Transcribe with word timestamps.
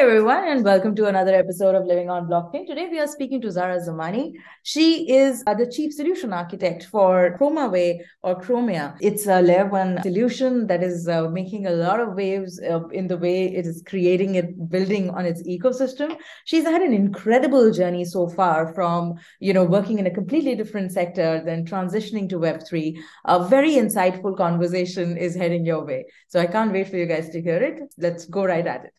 everyone, 0.00 0.48
and 0.48 0.64
welcome 0.64 0.96
to 0.96 1.08
another 1.08 1.34
episode 1.34 1.74
of 1.74 1.84
Living 1.84 2.08
on 2.08 2.26
Blockchain. 2.26 2.66
Today, 2.66 2.88
we 2.90 2.98
are 2.98 3.06
speaking 3.06 3.38
to 3.42 3.50
Zara 3.50 3.78
Zamani. 3.78 4.32
She 4.62 5.06
is 5.12 5.44
uh, 5.46 5.52
the 5.52 5.70
chief 5.70 5.92
solution 5.92 6.32
architect 6.32 6.84
for 6.84 7.36
ChromaWay 7.38 8.00
or 8.22 8.40
Chromia. 8.40 8.96
It's 9.02 9.26
a 9.26 9.42
layer 9.42 9.66
one 9.66 10.00
solution 10.02 10.66
that 10.68 10.82
is 10.82 11.06
uh, 11.06 11.28
making 11.28 11.66
a 11.66 11.72
lot 11.72 12.00
of 12.00 12.14
waves 12.14 12.58
uh, 12.62 12.88
in 12.88 13.08
the 13.08 13.18
way 13.18 13.54
it 13.54 13.66
is 13.66 13.82
creating 13.86 14.36
it, 14.36 14.70
building 14.70 15.10
on 15.10 15.26
its 15.26 15.42
ecosystem. 15.42 16.16
She's 16.46 16.64
had 16.64 16.80
an 16.80 16.94
incredible 16.94 17.70
journey 17.70 18.06
so 18.06 18.26
far 18.26 18.72
from, 18.72 19.16
you 19.38 19.52
know, 19.52 19.64
working 19.64 19.98
in 19.98 20.06
a 20.06 20.10
completely 20.10 20.54
different 20.54 20.92
sector, 20.92 21.42
then 21.44 21.66
transitioning 21.66 22.26
to 22.30 22.38
Web3. 22.38 22.98
A 23.26 23.46
very 23.46 23.72
insightful 23.72 24.34
conversation 24.34 25.18
is 25.18 25.36
heading 25.36 25.66
your 25.66 25.84
way. 25.84 26.06
So 26.28 26.40
I 26.40 26.46
can't 26.46 26.72
wait 26.72 26.88
for 26.88 26.96
you 26.96 27.04
guys 27.04 27.28
to 27.28 27.42
hear 27.42 27.62
it. 27.62 27.82
Let's 27.98 28.24
go 28.24 28.46
right 28.46 28.66
at 28.66 28.86
it. 28.86 28.94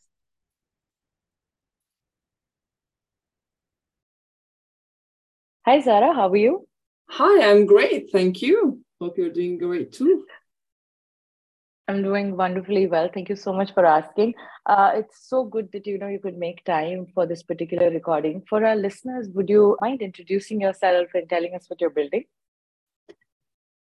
Hi, 5.63 5.79
Zara. 5.79 6.11
How 6.11 6.27
are 6.27 6.35
you? 6.35 6.67
Hi, 7.07 7.47
I'm 7.47 7.67
great. 7.67 8.09
Thank 8.11 8.41
you. 8.41 8.79
Hope 8.99 9.15
you're 9.15 9.29
doing 9.29 9.59
great 9.59 9.91
too. 9.91 10.25
I'm 11.87 12.01
doing 12.01 12.35
wonderfully 12.35 12.87
well. 12.87 13.11
Thank 13.13 13.29
you 13.29 13.35
so 13.35 13.53
much 13.53 13.71
for 13.75 13.85
asking. 13.85 14.34
Uh, 14.65 14.93
it's 14.95 15.29
so 15.29 15.43
good 15.43 15.71
that 15.73 15.85
you 15.85 15.99
know 15.99 16.07
you 16.07 16.17
could 16.17 16.35
make 16.35 16.65
time 16.65 17.05
for 17.13 17.27
this 17.27 17.43
particular 17.43 17.91
recording. 17.91 18.41
For 18.49 18.65
our 18.65 18.75
listeners, 18.75 19.27
would 19.35 19.49
you 19.49 19.77
mind 19.81 20.01
introducing 20.01 20.61
yourself 20.61 21.09
and 21.13 21.29
telling 21.29 21.53
us 21.53 21.70
what 21.70 21.79
you're 21.79 21.91
building? 21.91 22.23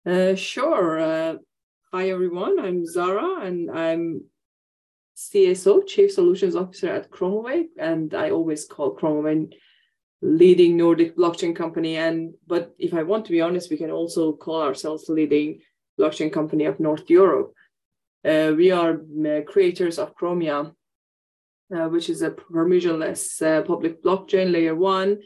Uh, 0.04 0.34
sure. 0.34 1.00
Uh, 1.00 1.36
hi 1.94 2.10
everyone. 2.10 2.60
I'm 2.60 2.84
Zara, 2.84 3.40
and 3.40 3.70
I'm 3.70 4.24
CSO, 5.16 5.86
Chief 5.86 6.12
Solutions 6.12 6.56
Officer 6.56 6.90
at 6.90 7.10
ChromaWay, 7.10 7.68
and 7.78 8.12
I 8.12 8.32
always 8.32 8.66
call 8.66 8.96
ChromaWay 8.96 9.54
leading 10.24 10.74
Nordic 10.76 11.16
blockchain 11.16 11.54
company. 11.54 11.96
And 11.96 12.34
but 12.46 12.74
if 12.78 12.94
I 12.94 13.02
want 13.02 13.26
to 13.26 13.32
be 13.32 13.42
honest, 13.42 13.70
we 13.70 13.76
can 13.76 13.90
also 13.90 14.32
call 14.32 14.62
ourselves 14.62 15.08
leading 15.08 15.60
blockchain 16.00 16.32
company 16.32 16.64
of 16.64 16.80
North 16.80 17.08
Europe. 17.10 17.52
Uh, 18.24 18.54
we 18.56 18.70
are 18.70 18.94
uh, 18.94 19.42
creators 19.46 19.98
of 19.98 20.16
Chromia, 20.16 20.72
uh, 21.76 21.88
which 21.88 22.08
is 22.08 22.22
a 22.22 22.30
permissionless 22.30 23.42
uh, 23.42 23.62
public 23.62 24.02
blockchain 24.02 24.50
layer 24.50 24.74
one, 24.74 25.18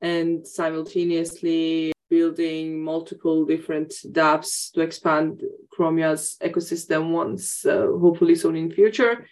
and 0.00 0.44
simultaneously 0.44 1.92
building 2.10 2.82
multiple 2.82 3.44
different 3.44 3.94
dApps 4.10 4.72
to 4.72 4.80
expand 4.80 5.42
Chromia's 5.72 6.36
ecosystem 6.42 7.12
once, 7.12 7.64
uh, 7.64 7.86
hopefully 8.00 8.34
soon 8.34 8.56
in 8.56 8.72
future. 8.72 9.28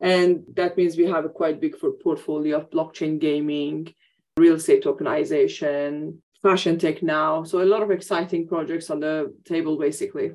And 0.00 0.44
that 0.54 0.76
means 0.76 0.98
we 0.98 1.06
have 1.06 1.24
a 1.24 1.30
quite 1.30 1.62
big 1.62 1.76
portfolio 2.02 2.58
of 2.58 2.70
blockchain 2.70 3.18
gaming, 3.18 3.94
real 4.40 4.54
estate 4.54 4.82
tokenization, 4.84 6.16
fashion 6.42 6.78
tech 6.78 7.02
now. 7.02 7.44
So 7.44 7.62
a 7.62 7.70
lot 7.72 7.82
of 7.82 7.90
exciting 7.90 8.46
projects 8.48 8.90
on 8.90 9.00
the 9.00 9.34
table, 9.44 9.78
basically. 9.78 10.32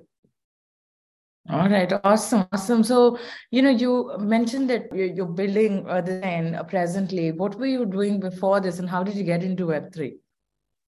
All 1.48 1.70
right, 1.70 1.92
awesome, 2.04 2.48
awesome. 2.52 2.84
So, 2.84 3.20
you 3.52 3.62
know, 3.62 3.70
you 3.70 4.16
mentioned 4.18 4.68
that 4.72 4.88
you're 4.92 5.28
building 5.28 5.84
design 6.04 6.60
presently. 6.68 7.32
What 7.32 7.56
were 7.56 7.68
you 7.68 7.86
doing 7.86 8.20
before 8.20 8.60
this, 8.60 8.80
and 8.80 8.90
how 8.90 9.04
did 9.04 9.16
you 9.16 9.24
get 9.24 9.44
into 9.44 9.68
Web 9.68 9.94
three? 9.94 10.18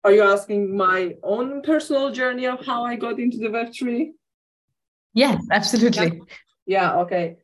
Are 0.04 0.12
you 0.12 0.23
asking 0.23 0.76
my 0.76 1.16
own 1.22 1.62
personal 1.62 2.12
journey 2.12 2.48
of 2.48 2.66
how 2.66 2.84
I 2.84 2.95
got 2.95 3.20
into 3.20 3.38
the 3.38 3.52
Web 3.52 3.72
three? 3.72 4.14
Yes, 5.14 5.45
absolutely. 5.52 6.22
Yeah. 6.66 6.94
yeah 6.94 7.00
okay. 7.02 7.36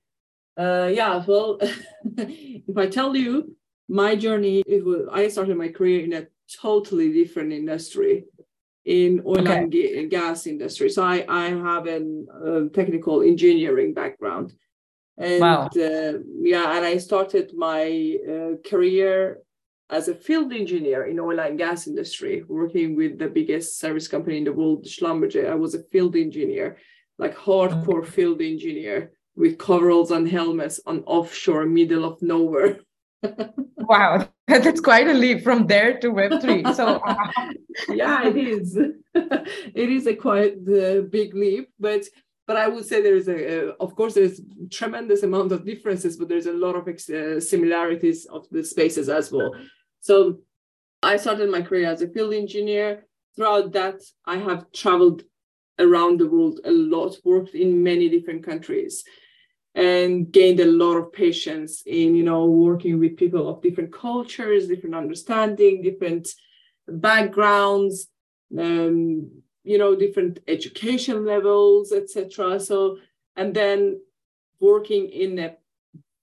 Uh, 0.57 0.89
yeah. 0.91 1.23
Well, 1.27 1.59
if 2.17 2.77
I 2.77 2.87
tell 2.87 3.15
you 3.15 3.55
my 3.93 4.15
journey 4.15 4.63
it 4.65 4.83
was 4.83 5.01
i 5.11 5.27
started 5.27 5.55
my 5.55 5.67
career 5.67 6.03
in 6.03 6.13
a 6.13 6.25
totally 6.61 7.13
different 7.13 7.53
industry 7.53 8.25
in 8.85 9.21
oil 9.25 9.47
okay. 9.47 9.57
and 9.57 9.71
ga- 9.71 10.07
gas 10.07 10.47
industry 10.47 10.89
so 10.89 11.03
i 11.03 11.23
i 11.29 11.45
have 11.67 11.85
a 11.87 11.99
uh, 12.47 12.61
technical 12.73 13.21
engineering 13.21 13.93
background 13.93 14.51
and 15.17 15.39
wow. 15.39 15.67
uh, 15.67 16.13
yeah 16.53 16.75
and 16.75 16.83
i 16.83 16.97
started 16.97 17.53
my 17.55 18.17
uh, 18.33 18.53
career 18.67 19.37
as 19.91 20.07
a 20.07 20.15
field 20.15 20.51
engineer 20.51 21.03
in 21.05 21.19
oil 21.19 21.39
and 21.39 21.59
gas 21.59 21.85
industry 21.85 22.43
working 22.49 22.95
with 22.95 23.19
the 23.19 23.27
biggest 23.27 23.79
service 23.79 24.07
company 24.07 24.37
in 24.39 24.43
the 24.43 24.57
world 24.59 24.83
schlumberger 24.85 25.51
i 25.51 25.55
was 25.55 25.75
a 25.75 25.83
field 25.91 26.15
engineer 26.15 26.77
like 27.19 27.35
hardcore 27.37 28.01
mm-hmm. 28.01 28.15
field 28.15 28.41
engineer 28.41 29.11
with 29.35 29.59
coveralls 29.59 30.09
and 30.09 30.27
helmets 30.27 30.79
on 30.87 31.03
offshore 31.05 31.65
middle 31.67 32.05
of 32.05 32.19
nowhere 32.23 32.79
wow, 33.77 34.27
that's 34.47 34.81
quite 34.81 35.07
a 35.07 35.13
leap 35.13 35.43
from 35.43 35.67
there 35.67 35.99
to 35.99 36.11
Web3. 36.11 36.75
So, 36.75 37.01
yeah, 37.93 38.27
it 38.27 38.37
is. 38.37 38.77
it 39.15 39.89
is 39.89 40.07
a 40.07 40.15
quite 40.15 40.57
uh, 40.67 41.01
big 41.09 41.33
leap, 41.33 41.69
but 41.79 42.05
but 42.45 42.57
I 42.57 42.67
would 42.67 42.85
say 42.85 43.01
there's 43.01 43.29
a, 43.29 43.69
uh, 43.69 43.73
of 43.79 43.95
course, 43.95 44.15
there's 44.15 44.41
tremendous 44.69 45.23
amount 45.23 45.53
of 45.53 45.65
differences, 45.65 46.17
but 46.17 46.27
there's 46.27 46.47
a 46.47 46.51
lot 46.51 46.75
of 46.75 46.87
uh, 46.87 47.39
similarities 47.39 48.25
of 48.25 48.45
the 48.51 48.63
spaces 48.63 49.07
as 49.07 49.31
well. 49.31 49.51
So, 50.01 50.39
I 51.01 51.17
started 51.17 51.49
my 51.49 51.61
career 51.61 51.87
as 51.89 52.01
a 52.01 52.09
field 52.09 52.33
engineer. 52.33 53.05
Throughout 53.35 53.71
that, 53.73 54.01
I 54.25 54.37
have 54.37 54.71
traveled 54.71 55.23
around 55.79 56.19
the 56.19 56.29
world 56.29 56.59
a 56.65 56.71
lot, 56.71 57.15
worked 57.23 57.55
in 57.55 57.81
many 57.81 58.07
different 58.07 58.43
countries 58.45 59.03
and 59.75 60.31
gained 60.31 60.59
a 60.59 60.65
lot 60.65 60.95
of 60.95 61.11
patience 61.11 61.83
in 61.85 62.15
you 62.15 62.23
know 62.23 62.45
working 62.45 62.99
with 62.99 63.17
people 63.17 63.49
of 63.49 63.61
different 63.61 63.91
cultures 63.91 64.67
different 64.67 64.95
understanding 64.95 65.81
different 65.81 66.29
backgrounds 66.87 68.07
um, 68.59 69.31
you 69.63 69.77
know 69.77 69.95
different 69.95 70.39
education 70.47 71.25
levels 71.25 71.91
etc 71.91 72.59
so 72.59 72.97
and 73.35 73.55
then 73.55 73.99
working 74.59 75.09
in 75.09 75.39
a 75.39 75.55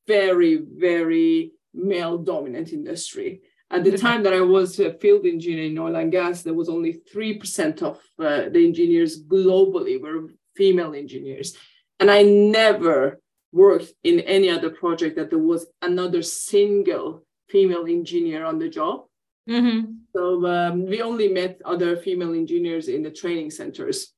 very 0.07 0.57
very 0.57 1.53
male 1.75 2.19
dominant 2.19 2.73
industry. 2.73 3.43
At 3.71 3.85
the 3.85 3.97
time 3.97 4.25
that 4.25 4.33
I 4.33 4.41
was 4.41 4.81
a 4.81 4.95
field 4.95 5.27
engineer 5.27 5.65
in 5.65 5.79
oil 5.79 5.95
and 5.95 6.11
gas, 6.11 6.43
there 6.43 6.55
was 6.55 6.69
only 6.69 7.01
3% 7.15 7.83
of 7.83 7.99
uh, 8.19 8.49
the 8.51 8.65
engineers 8.65 9.23
globally 9.23 10.01
were 10.01 10.31
female 10.57 10.95
engineers. 10.95 11.57
And 12.01 12.11
I 12.11 12.23
never 12.23 13.21
worked 13.53 13.93
in 14.05 14.21
any 14.21 14.49
other 14.49 14.71
project 14.71 15.17
that 15.17 15.31
there 15.31 15.39
was 15.39 15.67
another 15.83 16.23
single 16.23 17.25
female 17.49 17.87
engineer 17.87 18.45
on 18.45 18.59
the 18.59 18.69
job. 18.69 19.05
Mm-hmm. 19.49 19.93
So 20.15 20.47
um, 20.47 20.87
we 20.87 21.03
only 21.03 21.29
met 21.29 21.61
other 21.65 21.97
female 21.97 22.35
engineers 22.35 22.89
in 22.89 23.03
the 23.03 23.11
training 23.11 23.51
centers. 23.51 24.13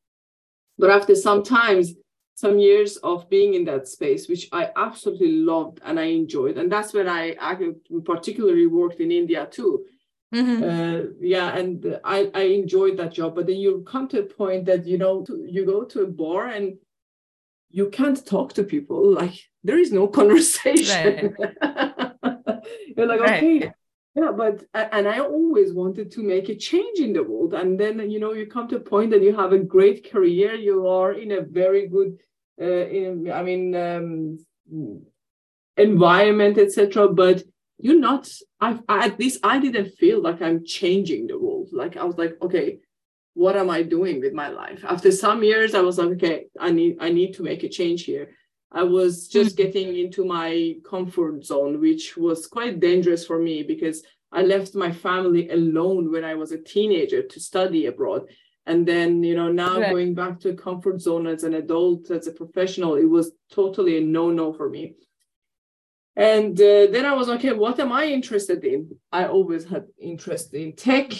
But 0.79 0.91
after 0.91 1.15
some 1.15 1.43
times, 1.43 1.95
some 2.35 2.59
years 2.59 2.97
of 2.99 3.29
being 3.29 3.55
in 3.55 3.65
that 3.65 3.89
space, 3.89 4.29
which 4.29 4.49
I 4.53 4.71
absolutely 4.77 5.33
loved 5.33 5.81
and 5.85 5.99
I 6.01 6.05
enjoyed, 6.05 6.59
and 6.59 6.71
that's 6.71 6.93
when 6.93 7.09
I, 7.09 7.37
I 7.41 7.57
particularly 8.05 8.67
worked 8.67 9.01
in 9.01 9.13
India 9.13 9.47
too. 9.51 9.85
Mm-hmm. 10.35 10.63
Uh, 10.63 11.11
yeah, 11.21 11.55
and 11.57 12.01
I, 12.05 12.31
I 12.35 12.43
enjoyed 12.45 12.97
that 12.97 13.13
job. 13.13 13.35
But 13.35 13.47
then 13.47 13.57
you 13.57 13.85
come 13.87 14.09
to 14.09 14.21
a 14.21 14.25
point 14.25 14.65
that 14.65 14.87
you 14.87 14.97
know 14.97 15.25
you 15.47 15.67
go 15.67 15.85
to 15.85 16.03
a 16.03 16.07
bar 16.07 16.49
and 16.49 16.79
you 17.73 17.89
can't 17.89 18.25
talk 18.25 18.53
to 18.53 18.63
people 18.63 19.13
like 19.13 19.35
there 19.65 19.79
is 19.79 19.93
no 19.93 20.07
conversation 20.19 21.35
right. 21.63 22.63
you're 22.97 23.07
like 23.07 23.21
right. 23.21 23.43
okay 23.43 23.73
yeah 24.15 24.31
but 24.31 24.65
and 24.75 25.09
i 25.09 25.19
always 25.19 25.73
wanted 25.73 26.11
to 26.11 26.23
make 26.23 26.49
a 26.49 26.55
change 26.55 26.99
in 26.99 27.13
the 27.13 27.23
world 27.23 27.55
and 27.55 27.81
then 27.81 28.11
you 28.11 28.21
know 28.21 28.33
you 28.33 28.47
come 28.47 28.69
to 28.69 28.77
a 28.77 28.81
point 28.81 29.11
that 29.11 29.23
you 29.23 29.35
have 29.35 29.53
a 29.53 29.59
great 29.59 30.11
career 30.11 30.55
you 30.55 30.87
are 30.87 31.13
in 31.13 31.33
a 31.33 31.41
very 31.41 31.89
good 31.89 32.19
uh, 32.61 32.87
in, 32.99 33.31
i 33.33 33.43
mean 33.43 33.75
um, 33.75 34.39
environment 35.77 36.59
etc 36.59 37.09
but 37.09 37.43
you're 37.79 37.99
not 37.99 38.31
I, 38.61 38.79
at 38.89 39.19
least 39.19 39.41
i 39.43 39.59
didn't 39.59 39.97
feel 39.97 40.21
like 40.21 40.43
i'm 40.43 40.65
changing 40.65 41.27
the 41.27 41.39
world 41.39 41.71
like 41.73 41.97
i 41.97 42.05
was 42.05 42.19
like 42.19 42.37
okay 42.43 42.79
what 43.35 43.57
am 43.57 43.71
I 43.71 43.83
doing 43.83 44.21
with 44.21 44.33
my 44.33 44.49
life? 44.49 44.85
After 44.87 45.11
some 45.11 45.43
years, 45.43 45.75
I 45.75 45.81
was 45.81 45.99
like, 45.99 46.11
okay, 46.11 46.47
I 46.59 46.71
need 46.71 46.99
I 47.01 47.11
need 47.11 47.35
to 47.35 47.43
make 47.43 47.63
a 47.63 47.69
change 47.69 48.05
here. 48.05 48.31
I 48.71 48.83
was 48.83 49.29
just 49.29 49.57
mm-hmm. 49.57 49.63
getting 49.65 49.97
into 49.97 50.25
my 50.25 50.75
comfort 50.89 51.45
zone, 51.45 51.81
which 51.81 52.17
was 52.17 52.47
quite 52.47 52.81
dangerous 52.81 53.27
for 53.27 53.39
me 53.39 53.63
because 53.63 54.03
I 54.33 54.43
left 54.43 54.75
my 54.75 54.91
family 54.91 55.51
alone 55.51 56.11
when 56.11 56.25
I 56.25 56.35
was 56.35 56.53
a 56.53 56.63
teenager 56.63 57.23
to 57.23 57.41
study 57.41 57.87
abroad. 57.87 58.23
And 58.65 58.87
then, 58.87 59.23
you 59.23 59.35
know, 59.35 59.51
now 59.51 59.81
right. 59.81 59.91
going 59.91 60.15
back 60.15 60.41
to 60.41 60.51
a 60.51 60.55
comfort 60.55 61.01
zone 61.01 61.27
as 61.27 61.45
an 61.45 61.55
adult, 61.55 62.11
as 62.11 62.27
a 62.29 62.33
professional, 62.33 62.95
it 62.95 63.05
was 63.05 63.33
totally 63.51 63.99
a 63.99 64.01
no 64.01 64.31
no 64.31 64.53
for 64.53 64.71
me. 64.71 64.95
And 66.15 66.59
uh, 66.61 66.87
then 66.91 67.05
I 67.05 67.15
was 67.15 67.29
like, 67.29 67.41
okay, 67.41 67.53
what 67.53 67.81
am 67.81 67.91
I 67.91 68.07
interested 68.07 68.65
in? 68.65 68.97
I 69.11 69.27
always 69.27 69.65
had 69.65 69.87
interest 69.99 70.55
in 70.55 70.77
tech 70.77 71.13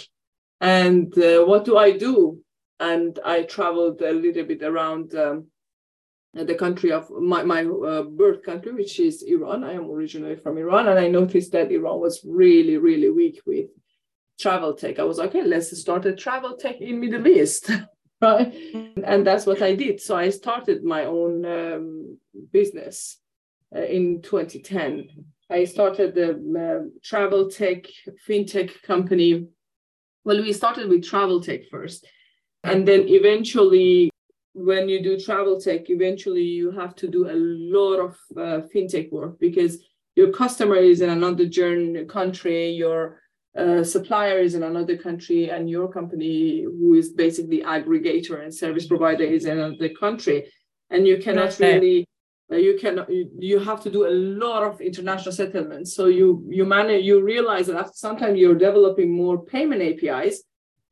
and 0.63 1.15
uh, 1.17 1.43
what 1.43 1.65
do 1.65 1.77
I 1.77 1.91
do? 1.91 2.39
And 2.79 3.19
I 3.25 3.43
traveled 3.43 4.01
a 4.01 4.13
little 4.13 4.45
bit 4.45 4.63
around 4.63 5.13
um, 5.13 5.47
the 6.33 6.55
country 6.55 6.91
of 6.91 7.09
my, 7.11 7.43
my 7.43 7.65
uh, 7.65 8.03
birth 8.03 8.43
country, 8.43 8.71
which 8.71 8.97
is 8.99 9.23
Iran. 9.23 9.65
I 9.65 9.73
am 9.73 9.91
originally 9.91 10.37
from 10.37 10.57
Iran, 10.57 10.87
and 10.87 10.97
I 10.97 11.09
noticed 11.09 11.51
that 11.51 11.71
Iran 11.71 11.99
was 11.99 12.21
really, 12.25 12.77
really 12.77 13.09
weak 13.09 13.41
with 13.45 13.67
travel 14.39 14.73
tech. 14.73 14.99
I 14.99 15.03
was 15.03 15.17
like, 15.17 15.29
okay, 15.29 15.43
let's 15.43 15.77
start 15.77 16.05
a 16.05 16.15
travel 16.15 16.55
tech 16.55 16.79
in 16.79 17.01
Middle 17.01 17.27
East, 17.27 17.69
right? 18.21 18.53
And 19.03 19.27
that's 19.27 19.45
what 19.45 19.61
I 19.61 19.75
did. 19.75 19.99
So 19.99 20.15
I 20.15 20.29
started 20.29 20.83
my 20.83 21.05
own 21.05 21.45
um, 21.45 22.17
business 22.53 23.17
uh, 23.75 23.81
in 23.81 24.21
2010. 24.21 25.09
I 25.51 25.65
started 25.65 26.15
the 26.15 26.29
uh, 26.31 26.87
travel 27.03 27.49
tech 27.49 27.83
fintech 28.25 28.81
company. 28.83 29.47
Well, 30.25 30.41
we 30.41 30.53
started 30.53 30.89
with 30.89 31.03
travel 31.03 31.41
tech 31.41 31.67
first, 31.69 32.07
and 32.63 32.87
then 32.87 33.07
eventually 33.07 34.09
when 34.53 34.87
you 34.87 35.01
do 35.03 35.19
travel 35.19 35.59
tech, 35.59 35.89
eventually 35.89 36.43
you 36.43 36.71
have 36.71 36.95
to 36.95 37.07
do 37.07 37.29
a 37.29 37.35
lot 37.35 37.99
of 37.99 38.17
uh, 38.37 38.61
fintech 38.73 39.11
work 39.11 39.39
because 39.39 39.79
your 40.15 40.31
customer 40.31 40.75
is 40.75 41.01
in 41.01 41.09
another 41.09 41.47
journey, 41.47 42.05
country, 42.05 42.69
your 42.69 43.19
uh, 43.57 43.83
supplier 43.83 44.39
is 44.39 44.53
in 44.55 44.63
another 44.63 44.95
country, 44.95 45.49
and 45.49 45.69
your 45.69 45.91
company, 45.91 46.63
who 46.63 46.93
is 46.93 47.09
basically 47.09 47.61
aggregator 47.61 48.43
and 48.43 48.53
service 48.53 48.87
provider, 48.87 49.23
is 49.23 49.45
in 49.45 49.59
another 49.59 49.89
country, 49.89 50.45
and 50.89 51.07
you 51.07 51.17
cannot 51.17 51.57
really. 51.59 52.07
You 52.49 52.77
can 52.79 53.05
you, 53.09 53.29
you 53.39 53.59
have 53.59 53.81
to 53.83 53.89
do 53.89 54.05
a 54.05 54.13
lot 54.43 54.63
of 54.63 54.79
international 54.79 55.33
settlements 55.33 55.95
so 55.95 56.05
you 56.05 56.45
you 56.49 56.65
manage 56.65 57.03
you 57.03 57.23
realize 57.23 57.67
that 57.67 57.95
sometimes 57.95 58.37
you're 58.37 58.53
developing 58.53 59.15
more 59.15 59.43
payment 59.43 59.81
apis 59.81 60.43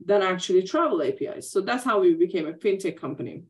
than 0.04 0.24
actually 0.24 0.64
travel 0.64 1.04
apis 1.04 1.52
so 1.52 1.62
that's 1.62 1.84
how 1.84 2.00
we 2.00 2.16
became 2.16 2.48
a 2.48 2.54
fintech 2.54 2.98
company 3.00 3.44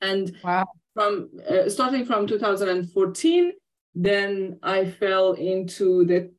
and 0.00 0.36
wow. 0.42 0.66
from 0.94 1.30
uh, 1.48 1.68
starting 1.68 2.04
from 2.04 2.26
2014, 2.26 3.52
then 3.94 4.58
I 4.62 4.90
fell 4.90 5.32
into 5.32 6.04
the 6.04 6.32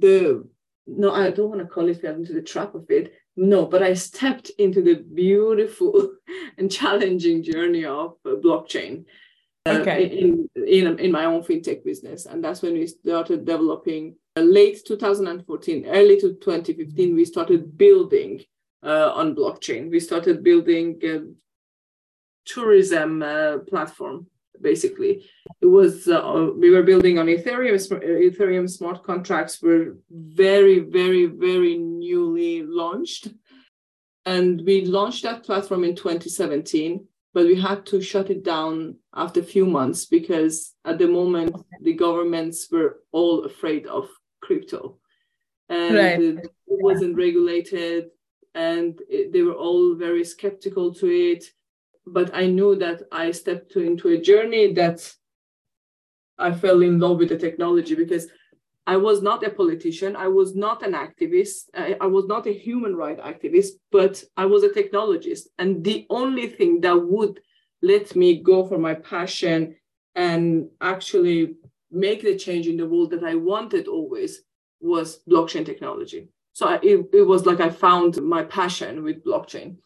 the 0.00 0.48
no, 0.86 1.12
I 1.12 1.30
don't 1.30 1.50
want 1.50 1.60
to 1.60 1.66
call 1.66 1.88
it 1.88 2.00
fell 2.00 2.14
into 2.14 2.32
the 2.32 2.42
trap 2.42 2.74
of 2.74 2.86
it. 2.88 3.12
No, 3.36 3.66
but 3.66 3.82
I 3.82 3.94
stepped 3.94 4.50
into 4.58 4.82
the 4.82 4.96
beautiful 4.96 6.16
and 6.58 6.70
challenging 6.70 7.42
journey 7.42 7.84
of 7.84 8.16
uh, 8.24 8.30
blockchain. 8.30 9.04
Uh, 9.66 9.78
okay. 9.80 10.06
in, 10.06 10.48
in 10.54 10.98
in 10.98 11.12
my 11.12 11.24
own 11.24 11.42
fintech 11.42 11.84
business. 11.84 12.26
And 12.26 12.42
that's 12.42 12.62
when 12.62 12.74
we 12.74 12.86
started 12.86 13.44
developing 13.44 14.16
uh, 14.36 14.40
late 14.40 14.80
2014 14.86 15.86
early 15.86 16.16
to 16.20 16.34
2015 16.34 17.14
we 17.14 17.24
started 17.24 17.76
building 17.76 18.40
uh, 18.82 19.12
on 19.14 19.34
blockchain. 19.34 19.90
We 19.90 20.00
started 20.00 20.42
building 20.42 21.00
uh, 21.04 21.26
tourism 22.46 23.22
uh, 23.22 23.58
platform 23.68 24.26
basically. 24.60 25.24
It 25.60 25.66
was 25.66 26.08
uh, 26.08 26.50
we 26.56 26.70
were 26.70 26.82
building 26.82 27.18
on 27.18 27.26
ethereum 27.26 27.74
ethereum 28.28 28.68
smart 28.68 29.02
contracts 29.04 29.62
were 29.62 29.96
very 30.10 30.80
very 30.80 31.26
very 31.26 31.76
newly 31.76 32.62
launched. 32.62 33.28
And 34.24 34.62
we 34.66 34.84
launched 34.84 35.22
that 35.22 35.44
platform 35.44 35.84
in 35.84 35.94
2017 35.94 37.06
but 37.38 37.46
we 37.46 37.54
had 37.54 37.86
to 37.86 38.00
shut 38.00 38.30
it 38.30 38.42
down 38.42 38.96
after 39.14 39.38
a 39.38 39.50
few 39.54 39.64
months 39.64 40.06
because 40.06 40.74
at 40.84 40.98
the 40.98 41.06
moment 41.06 41.54
the 41.82 41.92
governments 41.92 42.66
were 42.68 42.98
all 43.12 43.44
afraid 43.44 43.86
of 43.86 44.08
crypto 44.40 44.98
and 45.68 45.94
right. 45.94 46.20
it 46.20 46.50
wasn't 46.66 47.16
regulated 47.16 48.10
and 48.56 49.00
it, 49.08 49.32
they 49.32 49.42
were 49.42 49.54
all 49.54 49.94
very 49.94 50.24
skeptical 50.24 50.92
to 50.92 51.06
it 51.06 51.44
but 52.08 52.34
I 52.34 52.46
knew 52.46 52.74
that 52.74 53.02
I 53.12 53.30
stepped 53.30 53.76
into 53.76 54.08
a 54.08 54.20
journey 54.20 54.72
that 54.72 54.98
I 56.38 56.50
fell 56.52 56.82
in 56.82 56.98
love 56.98 57.18
with 57.18 57.28
the 57.28 57.38
technology 57.38 57.94
because 57.94 58.26
I 58.88 58.96
was 58.96 59.20
not 59.20 59.44
a 59.44 59.50
politician, 59.50 60.16
I 60.16 60.28
was 60.28 60.56
not 60.56 60.82
an 60.82 60.94
activist, 60.94 61.64
I, 61.74 61.94
I 62.00 62.06
was 62.06 62.26
not 62.26 62.46
a 62.46 62.58
human 62.66 62.96
rights 62.96 63.20
activist, 63.20 63.72
but 63.92 64.24
I 64.34 64.46
was 64.46 64.62
a 64.64 64.70
technologist. 64.70 65.48
And 65.58 65.84
the 65.84 66.06
only 66.08 66.46
thing 66.46 66.80
that 66.80 66.96
would 66.96 67.38
let 67.82 68.16
me 68.16 68.42
go 68.42 68.66
for 68.66 68.78
my 68.78 68.94
passion 68.94 69.76
and 70.14 70.70
actually 70.80 71.56
make 71.90 72.22
the 72.22 72.36
change 72.36 72.66
in 72.66 72.78
the 72.78 72.88
world 72.88 73.10
that 73.10 73.24
I 73.24 73.34
wanted 73.34 73.88
always 73.88 74.40
was 74.80 75.20
blockchain 75.30 75.66
technology. 75.66 76.28
So 76.54 76.66
I, 76.66 76.76
it, 76.82 77.10
it 77.12 77.26
was 77.32 77.44
like 77.44 77.60
I 77.60 77.68
found 77.68 78.22
my 78.22 78.42
passion 78.42 79.04
with 79.04 79.22
blockchain. 79.22 79.76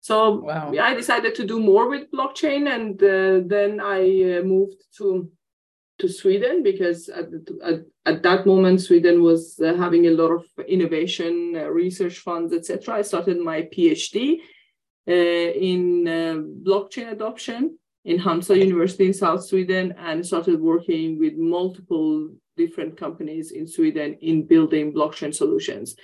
So 0.00 0.16
wow. 0.42 0.72
I 0.80 0.94
decided 0.94 1.34
to 1.34 1.44
do 1.44 1.58
more 1.58 1.88
with 1.88 2.10
blockchain, 2.12 2.72
and 2.74 3.02
uh, 3.02 3.46
then 3.54 3.80
I 3.80 4.00
uh, 4.38 4.42
moved 4.44 4.80
to 4.98 5.28
to 5.98 6.08
Sweden 6.08 6.62
because 6.62 7.08
at, 7.08 7.26
at, 7.64 7.80
at 8.06 8.22
that 8.22 8.46
moment 8.46 8.80
Sweden 8.80 9.22
was 9.22 9.60
uh, 9.60 9.74
having 9.74 10.06
a 10.06 10.10
lot 10.10 10.30
of 10.30 10.44
innovation, 10.66 11.54
uh, 11.56 11.68
research 11.68 12.18
funds, 12.18 12.52
etc. 12.52 12.96
I 12.96 13.02
started 13.02 13.38
my 13.38 13.62
PhD 13.62 14.38
uh, 15.08 15.12
in 15.12 16.06
uh, 16.06 16.36
blockchain 16.68 17.10
adoption 17.12 17.78
in 18.04 18.18
Halmstad 18.18 18.58
University 18.58 19.06
in 19.06 19.12
South 19.12 19.44
Sweden, 19.44 19.94
and 19.98 20.24
started 20.24 20.60
working 20.60 21.18
with 21.18 21.34
multiple 21.36 22.30
different 22.56 22.96
companies 22.96 23.50
in 23.50 23.66
Sweden 23.66 24.14
in 24.20 24.46
building 24.46 24.94
blockchain 24.94 25.34
solutions. 25.34 25.94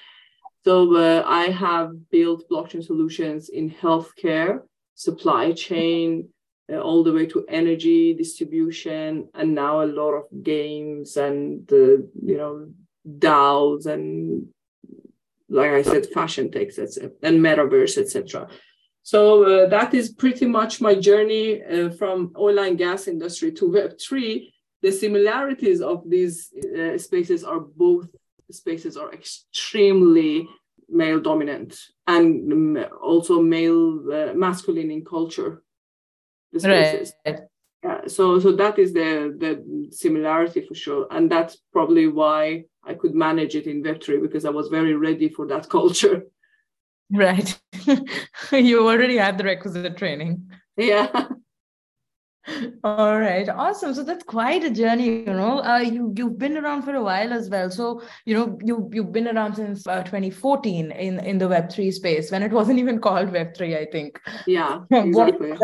So 0.64 0.96
uh, 0.96 1.22
I 1.26 1.44
have 1.46 2.10
built 2.10 2.48
blockchain 2.50 2.84
solutions 2.84 3.48
in 3.48 3.70
healthcare, 3.70 4.60
supply 4.94 5.52
chain, 5.52 6.28
uh, 6.72 6.78
all 6.78 7.04
the 7.04 7.12
way 7.12 7.26
to 7.26 7.44
energy 7.48 8.14
distribution, 8.14 9.28
and 9.34 9.54
now 9.54 9.82
a 9.82 9.86
lot 9.86 10.12
of 10.12 10.24
games 10.42 11.16
and 11.16 11.70
uh, 11.72 11.98
you 12.22 12.36
know 12.38 12.68
DAOs 13.06 13.86
and 13.86 14.46
like 15.48 15.70
I 15.70 15.82
said, 15.82 16.06
fashion 16.06 16.50
techs, 16.50 16.78
etc., 16.78 17.10
and 17.22 17.40
metaverse, 17.40 17.98
etc. 17.98 18.48
So 19.02 19.44
uh, 19.44 19.68
that 19.68 19.92
is 19.92 20.12
pretty 20.12 20.46
much 20.46 20.80
my 20.80 20.94
journey 20.94 21.62
uh, 21.62 21.90
from 21.90 22.32
oil 22.38 22.58
and 22.58 22.78
gas 22.78 23.06
industry 23.06 23.52
to 23.52 23.70
Web 23.70 24.00
three. 24.00 24.52
The 24.82 24.92
similarities 24.92 25.80
of 25.80 26.08
these 26.08 26.52
uh, 26.78 26.98
spaces 26.98 27.44
are 27.44 27.60
both 27.60 28.08
spaces 28.50 28.96
are 28.96 29.12
extremely 29.12 30.48
male 30.88 31.20
dominant 31.20 31.78
and 32.06 32.78
also 33.02 33.40
male 33.40 34.00
uh, 34.12 34.34
masculine 34.34 34.90
in 34.90 35.04
culture 35.04 35.62
spaces 36.60 37.12
right. 37.26 37.40
yeah, 37.82 38.00
so 38.06 38.38
so 38.38 38.52
that 38.52 38.78
is 38.78 38.92
the 38.92 39.34
the 39.38 39.88
similarity 39.90 40.60
for 40.66 40.74
sure 40.74 41.06
and 41.10 41.30
that's 41.30 41.58
probably 41.72 42.06
why 42.08 42.64
i 42.84 42.94
could 42.94 43.14
manage 43.14 43.54
it 43.54 43.66
in 43.66 43.82
web3 43.82 44.20
because 44.20 44.44
i 44.44 44.50
was 44.50 44.68
very 44.68 44.94
ready 44.94 45.28
for 45.28 45.46
that 45.46 45.68
culture 45.76 46.22
right 47.12 47.60
you 48.52 48.88
already 48.88 49.16
had 49.16 49.38
the 49.38 49.44
requisite 49.44 49.96
training 49.96 50.50
yeah 50.76 51.28
all 52.84 53.18
right, 53.18 53.48
awesome. 53.48 53.94
So 53.94 54.02
that's 54.02 54.24
quite 54.24 54.64
a 54.64 54.70
journey, 54.70 55.06
you 55.06 55.32
know. 55.32 55.60
Uh, 55.60 55.78
you 55.78 56.12
you've 56.16 56.38
been 56.38 56.58
around 56.58 56.82
for 56.82 56.94
a 56.94 57.02
while 57.02 57.32
as 57.32 57.48
well. 57.48 57.70
So 57.70 58.02
you 58.26 58.34
know 58.34 58.58
you 58.62 58.90
you've 58.92 59.12
been 59.12 59.28
around 59.28 59.54
since 59.54 59.86
uh, 59.86 60.02
2014 60.02 60.90
in 60.90 61.18
in 61.20 61.38
the 61.38 61.48
Web 61.48 61.70
three 61.72 61.90
space 61.90 62.30
when 62.30 62.42
it 62.42 62.52
wasn't 62.52 62.78
even 62.78 63.00
called 63.00 63.32
Web 63.32 63.56
three, 63.56 63.76
I 63.76 63.86
think. 63.86 64.20
Yeah, 64.46 64.80
exactly. 64.90 65.54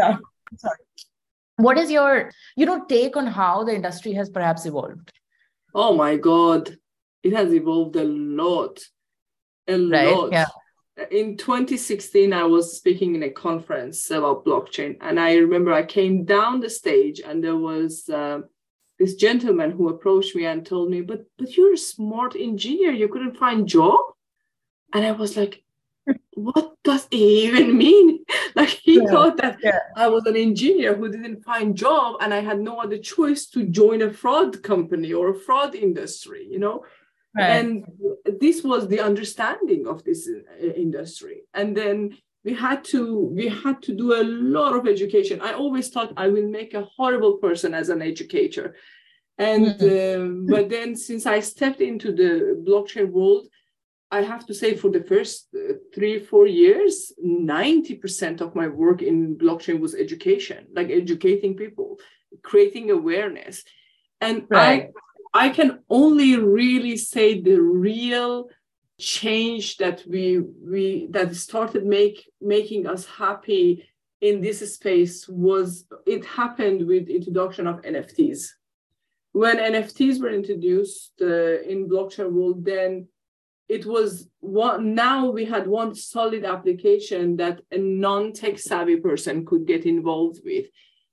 Sorry. 0.56 0.78
What 1.56 1.78
is 1.78 1.90
your 1.90 2.30
you 2.56 2.66
know 2.66 2.84
take 2.86 3.16
on 3.16 3.26
how 3.26 3.64
the 3.64 3.74
industry 3.74 4.12
has 4.14 4.30
perhaps 4.30 4.66
evolved? 4.66 5.12
Oh 5.74 5.94
my 5.94 6.16
God, 6.16 6.76
it 7.22 7.32
has 7.32 7.52
evolved 7.52 7.96
a 7.96 8.04
lot, 8.04 8.80
a 9.68 9.78
right? 9.78 10.14
lot. 10.14 10.32
Yeah 10.32 10.46
in 11.10 11.36
2016 11.36 12.32
i 12.32 12.44
was 12.44 12.76
speaking 12.76 13.14
in 13.14 13.22
a 13.22 13.30
conference 13.30 14.10
about 14.10 14.44
blockchain 14.44 14.96
and 15.00 15.18
i 15.18 15.34
remember 15.36 15.72
i 15.72 15.82
came 15.82 16.24
down 16.24 16.60
the 16.60 16.68
stage 16.68 17.20
and 17.20 17.42
there 17.42 17.56
was 17.56 18.08
uh, 18.08 18.40
this 18.98 19.14
gentleman 19.14 19.70
who 19.70 19.88
approached 19.88 20.36
me 20.36 20.44
and 20.44 20.66
told 20.66 20.90
me 20.90 21.00
but 21.00 21.24
but 21.38 21.56
you're 21.56 21.74
a 21.74 21.78
smart 21.78 22.36
engineer 22.36 22.92
you 22.92 23.08
couldn't 23.08 23.36
find 23.36 23.66
job 23.66 24.00
and 24.92 25.06
i 25.06 25.12
was 25.12 25.36
like 25.36 25.62
what 26.34 26.74
does 26.84 27.06
it 27.10 27.16
even 27.16 27.76
mean 27.76 28.19
like 28.56 28.68
he 28.68 28.96
yeah. 28.96 29.06
thought 29.10 29.36
that 29.36 29.58
yeah. 29.62 29.78
i 29.96 30.06
was 30.08 30.24
an 30.26 30.36
engineer 30.36 30.94
who 30.94 31.10
didn't 31.10 31.42
find 31.42 31.76
job 31.76 32.16
and 32.20 32.32
i 32.32 32.40
had 32.40 32.60
no 32.60 32.78
other 32.78 32.98
choice 32.98 33.46
to 33.46 33.64
join 33.64 34.02
a 34.02 34.12
fraud 34.12 34.62
company 34.62 35.12
or 35.12 35.30
a 35.30 35.38
fraud 35.38 35.74
industry 35.74 36.46
you 36.50 36.58
know 36.58 36.84
Right. 37.36 37.50
And 37.50 37.84
this 38.40 38.64
was 38.64 38.88
the 38.88 39.00
understanding 39.00 39.86
of 39.86 40.02
this 40.04 40.28
uh, 40.28 40.66
industry. 40.66 41.42
And 41.54 41.76
then 41.76 42.16
we 42.44 42.54
had 42.54 42.84
to 42.84 43.16
we 43.18 43.48
had 43.48 43.82
to 43.82 43.94
do 43.94 44.14
a 44.14 44.24
lot 44.24 44.74
of 44.74 44.88
education. 44.88 45.40
I 45.40 45.52
always 45.52 45.90
thought 45.90 46.12
I 46.16 46.28
will 46.28 46.48
make 46.48 46.74
a 46.74 46.88
horrible 46.96 47.34
person 47.34 47.74
as 47.74 47.88
an 47.88 48.02
educator. 48.02 48.74
And 49.38 49.66
mm-hmm. 49.66 50.50
uh, 50.50 50.56
but 50.56 50.70
then 50.70 50.96
since 50.96 51.24
I 51.26 51.40
stepped 51.40 51.80
into 51.80 52.12
the 52.12 52.62
blockchain 52.66 53.10
world, 53.10 53.46
I 54.12 54.22
have 54.22 54.44
to 54.46 54.54
say, 54.54 54.76
for 54.76 54.90
the 54.90 55.04
first 55.04 55.48
uh, 55.54 55.74
three, 55.94 56.18
four 56.18 56.46
years, 56.46 57.12
90% 57.24 58.40
of 58.40 58.56
my 58.56 58.66
work 58.66 59.02
in 59.02 59.36
blockchain 59.38 59.78
was 59.78 59.94
education, 59.94 60.66
like 60.74 60.90
educating 60.90 61.54
people, 61.54 61.98
creating 62.42 62.90
awareness. 62.90 63.62
And 64.20 64.46
right. 64.48 64.90
I, 65.32 65.46
I 65.46 65.48
can 65.50 65.80
only 65.88 66.36
really 66.36 66.96
say 66.96 67.40
the 67.40 67.60
real 67.60 68.48
change 69.00 69.78
that 69.78 70.04
we 70.06 70.38
we 70.38 71.08
that 71.10 71.34
started 71.34 71.86
make 71.86 72.30
making 72.40 72.86
us 72.86 73.06
happy 73.06 73.88
in 74.20 74.42
this 74.42 74.74
space 74.74 75.26
was 75.26 75.86
it 76.06 76.24
happened 76.26 76.86
with 76.86 77.08
introduction 77.08 77.66
of 77.66 77.80
nfts 77.80 78.48
when 79.32 79.56
nfts 79.56 80.20
were 80.20 80.28
introduced 80.28 81.12
uh, 81.22 81.62
in 81.62 81.88
blockchain 81.88 82.30
world 82.30 82.62
then 82.62 83.08
it 83.70 83.86
was 83.86 84.28
one 84.40 84.94
now 84.94 85.30
we 85.30 85.44
had 85.44 85.66
one 85.66 85.94
solid 85.94 86.44
application 86.44 87.36
that 87.36 87.60
a 87.70 87.78
non-tech 87.78 88.58
savvy 88.58 88.96
person 88.96 89.46
could 89.46 89.64
get 89.64 89.86
involved 89.86 90.40
with 90.44 90.66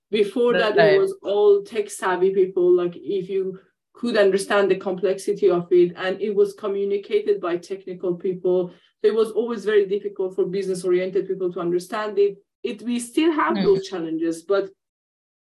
before 0.09 0.53
that 0.53 0.75
right. 0.75 0.93
it 0.93 0.99
was 0.99 1.15
all 1.21 1.61
tech 1.61 1.87
savvy 1.89 2.31
people 2.33 2.75
like 2.75 2.95
if 2.95 3.29
you 3.29 3.59
could 3.93 4.17
understand 4.17 4.71
the 4.71 4.75
complexity 4.75 5.49
of 5.49 5.67
it 5.71 5.93
and 5.97 6.19
it 6.19 6.33
was 6.33 6.53
communicated 6.53 7.39
by 7.39 7.55
technical 7.57 8.15
people 8.15 8.71
so 8.99 9.07
it 9.07 9.13
was 9.13 9.29
always 9.31 9.63
very 9.63 9.85
difficult 9.85 10.35
for 10.35 10.45
business 10.45 10.83
oriented 10.83 11.27
people 11.27 11.53
to 11.53 11.59
understand 11.59 12.17
it 12.17 12.37
it 12.63 12.81
we 12.81 12.99
still 12.99 13.31
have 13.31 13.55
mm. 13.55 13.63
those 13.63 13.87
challenges 13.87 14.41
but 14.41 14.69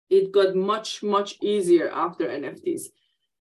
it 0.10 0.34
got 0.34 0.56
much 0.56 1.02
much 1.04 1.38
easier 1.42 1.90
after 1.90 2.26
nfts 2.28 2.84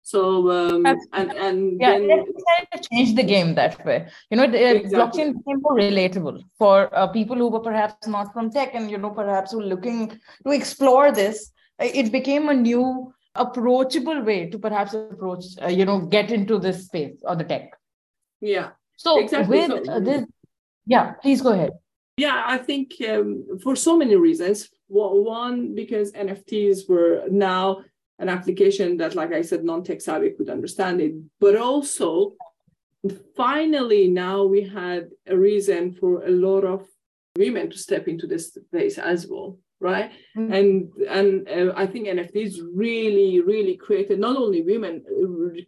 so 0.07 0.49
um, 0.49 0.85
and 0.85 1.33
and 1.33 1.81
yeah, 1.81 1.99
then, 1.99 2.23
it 2.71 2.87
changed 2.89 3.17
the 3.17 3.23
game 3.23 3.55
that 3.55 3.85
way. 3.85 4.07
You 4.31 4.37
know, 4.37 4.45
exactly. 4.45 4.97
blockchain 4.97 5.33
became 5.37 5.59
more 5.61 5.75
relatable 5.75 6.43
for 6.57 6.89
uh, 6.95 7.07
people 7.07 7.35
who 7.35 7.49
were 7.49 7.59
perhaps 7.59 8.07
not 8.07 8.31
from 8.31 8.49
tech 8.49 8.73
and 8.73 8.89
you 8.89 8.97
know 8.97 9.09
perhaps 9.09 9.53
were 9.53 9.65
looking 9.65 10.17
to 10.45 10.51
explore 10.51 11.11
this. 11.11 11.51
It 11.77 12.13
became 12.13 12.47
a 12.47 12.53
new 12.53 13.13
approachable 13.35 14.21
way 14.21 14.49
to 14.49 14.57
perhaps 14.57 14.93
approach 14.93 15.43
uh, 15.61 15.67
you 15.67 15.83
know 15.83 15.99
get 15.99 16.31
into 16.31 16.57
this 16.57 16.85
space 16.85 17.19
or 17.23 17.35
the 17.35 17.43
tech. 17.43 17.77
Yeah. 18.39 18.69
So 18.95 19.19
exactly. 19.19 19.59
with 19.59 19.85
so, 19.87 19.91
uh, 19.91 19.99
this, 19.99 20.25
yeah, 20.85 21.15
please 21.21 21.41
go 21.41 21.51
ahead. 21.51 21.71
Yeah, 22.15 22.43
I 22.47 22.59
think 22.59 22.93
um, 23.09 23.59
for 23.61 23.75
so 23.75 23.97
many 23.97 24.15
reasons. 24.15 24.69
One, 24.87 25.75
because 25.75 26.13
NFTs 26.13 26.87
were 26.87 27.25
now 27.29 27.83
an 28.19 28.29
application 28.29 28.97
that, 28.97 29.15
like 29.15 29.31
I 29.31 29.41
said, 29.41 29.63
non-tech 29.63 30.01
savvy 30.01 30.31
could 30.31 30.49
understand 30.49 31.01
it. 31.01 31.13
But 31.39 31.55
also, 31.55 32.33
finally, 33.35 34.07
now 34.07 34.43
we 34.43 34.63
had 34.63 35.09
a 35.27 35.37
reason 35.37 35.93
for 35.93 36.25
a 36.25 36.31
lot 36.31 36.63
of 36.63 36.87
women 37.37 37.69
to 37.69 37.77
step 37.77 38.07
into 38.07 38.27
this 38.27 38.53
space 38.53 38.97
as 38.97 39.27
well, 39.27 39.59
right? 39.79 40.11
Mm-hmm. 40.35 40.53
And 40.53 40.91
and 41.07 41.69
uh, 41.69 41.73
I 41.75 41.85
think 41.85 42.07
NFTs 42.07 42.59
really, 42.73 43.41
really 43.41 43.77
created 43.77 44.19
not 44.19 44.35
only 44.35 44.61
women, 44.63 45.03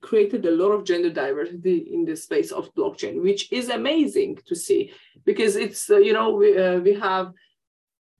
created 0.01 0.45
a 0.45 0.51
lot 0.51 0.71
of 0.71 0.85
gender 0.85 1.11
diversity 1.11 1.89
in 1.93 2.05
the 2.05 2.15
space 2.15 2.51
of 2.51 2.73
blockchain, 2.73 3.21
which 3.21 3.51
is 3.51 3.69
amazing 3.69 4.39
to 4.47 4.55
see 4.55 4.91
because 5.25 5.55
it's 5.55 5.89
uh, 5.89 5.97
you 5.97 6.13
know 6.13 6.31
we 6.31 6.57
uh, 6.57 6.79
we 6.79 6.93
have 6.95 7.31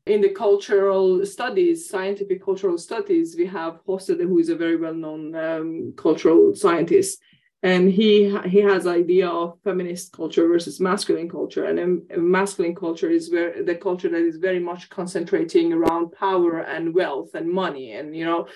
in 0.09 0.21
the 0.21 0.29
cultural 0.29 1.25
studies, 1.25 1.87
scientific 1.87 2.43
cultural 2.43 2.77
studies, 2.77 3.35
we 3.37 3.45
have 3.45 3.79
Hofstede, 3.85 4.21
who 4.21 4.39
is 4.39 4.49
a 4.49 4.55
very 4.55 4.75
well-known 4.75 5.35
um, 5.35 5.93
cultural 5.95 6.55
scientist, 6.55 7.21
and 7.61 7.91
he 7.91 8.11
he 8.45 8.61
has 8.61 8.87
idea 8.87 9.27
of 9.27 9.59
feminist 9.63 10.11
culture 10.13 10.47
versus 10.47 10.79
masculine 10.79 11.29
culture, 11.29 11.65
and 11.65 12.01
a 12.11 12.17
masculine 12.17 12.75
culture 12.75 13.09
is 13.09 13.31
where 13.31 13.63
the 13.63 13.75
culture 13.75 14.09
that 14.09 14.25
is 14.31 14.37
very 14.37 14.59
much 14.59 14.89
concentrating 14.89 15.73
around 15.73 16.11
power 16.11 16.59
and 16.59 16.95
wealth 16.95 17.31
and 17.35 17.47
money, 17.63 17.91
and 17.91 18.15
you 18.15 18.25
know, 18.25 18.47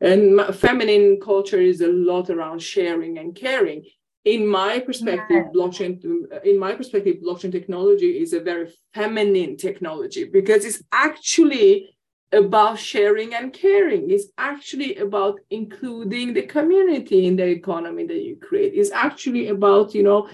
and 0.00 0.40
feminine 0.54 1.20
culture 1.20 1.60
is 1.60 1.80
a 1.82 1.88
lot 1.88 2.30
around 2.30 2.60
sharing 2.60 3.18
and 3.18 3.36
caring 3.36 3.84
in 4.24 4.46
my 4.46 4.78
perspective 4.78 5.44
yeah. 5.46 5.52
blockchain 5.54 5.98
in 6.44 6.58
my 6.58 6.74
perspective 6.74 7.16
blockchain 7.24 7.50
technology 7.50 8.20
is 8.20 8.32
a 8.32 8.40
very 8.40 8.70
feminine 8.92 9.56
technology 9.56 10.24
because 10.24 10.64
it's 10.64 10.82
actually 10.92 11.88
about 12.32 12.78
sharing 12.78 13.34
and 13.34 13.52
caring. 13.52 14.10
It's 14.10 14.26
actually 14.38 14.96
about 14.96 15.40
including 15.50 16.34
the 16.34 16.42
community 16.42 17.26
in 17.26 17.36
the 17.36 17.46
economy 17.46 18.06
that 18.06 18.22
you 18.22 18.36
create. 18.36 18.74
It's 18.74 18.92
actually 18.92 19.48
about 19.48 19.94
you 19.94 20.02
know 20.02 20.28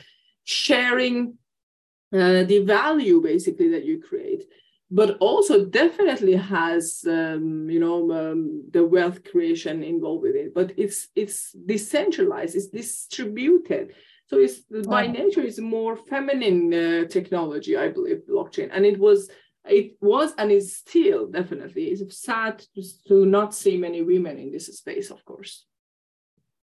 sharing 0.44 1.38
uh, 2.12 2.44
the 2.44 2.64
value 2.64 3.20
basically 3.20 3.70
that 3.70 3.84
you 3.84 4.00
create 4.00 4.44
but 4.90 5.16
also 5.18 5.64
definitely 5.64 6.34
has 6.34 7.04
um, 7.06 7.68
you 7.68 7.80
know 7.80 8.10
um, 8.12 8.64
the 8.70 8.84
wealth 8.84 9.24
creation 9.24 9.82
involved 9.82 10.22
with 10.22 10.36
it. 10.36 10.54
But 10.54 10.72
it's 10.76 11.08
it's 11.14 11.52
decentralized 11.52 12.54
it's 12.54 12.68
distributed. 12.68 13.94
So 14.28 14.38
it's 14.38 14.60
by 14.88 15.06
nature 15.06 15.42
it's 15.42 15.60
more 15.60 15.96
feminine 15.96 16.74
uh, 16.74 17.04
technology 17.08 17.76
i 17.76 17.88
believe 17.88 18.22
blockchain. 18.28 18.70
And 18.72 18.84
it 18.84 18.98
was 18.98 19.30
it 19.68 19.96
was 20.00 20.32
and 20.38 20.50
is 20.50 20.76
still 20.76 21.26
definitely 21.26 21.84
it's 21.86 22.22
sad 22.22 22.58
to, 22.74 22.82
to 23.08 23.26
not 23.26 23.54
see 23.54 23.76
many 23.76 24.02
women 24.02 24.38
in 24.38 24.52
this 24.52 24.66
space 24.66 25.10
of 25.10 25.24
course 25.24 25.64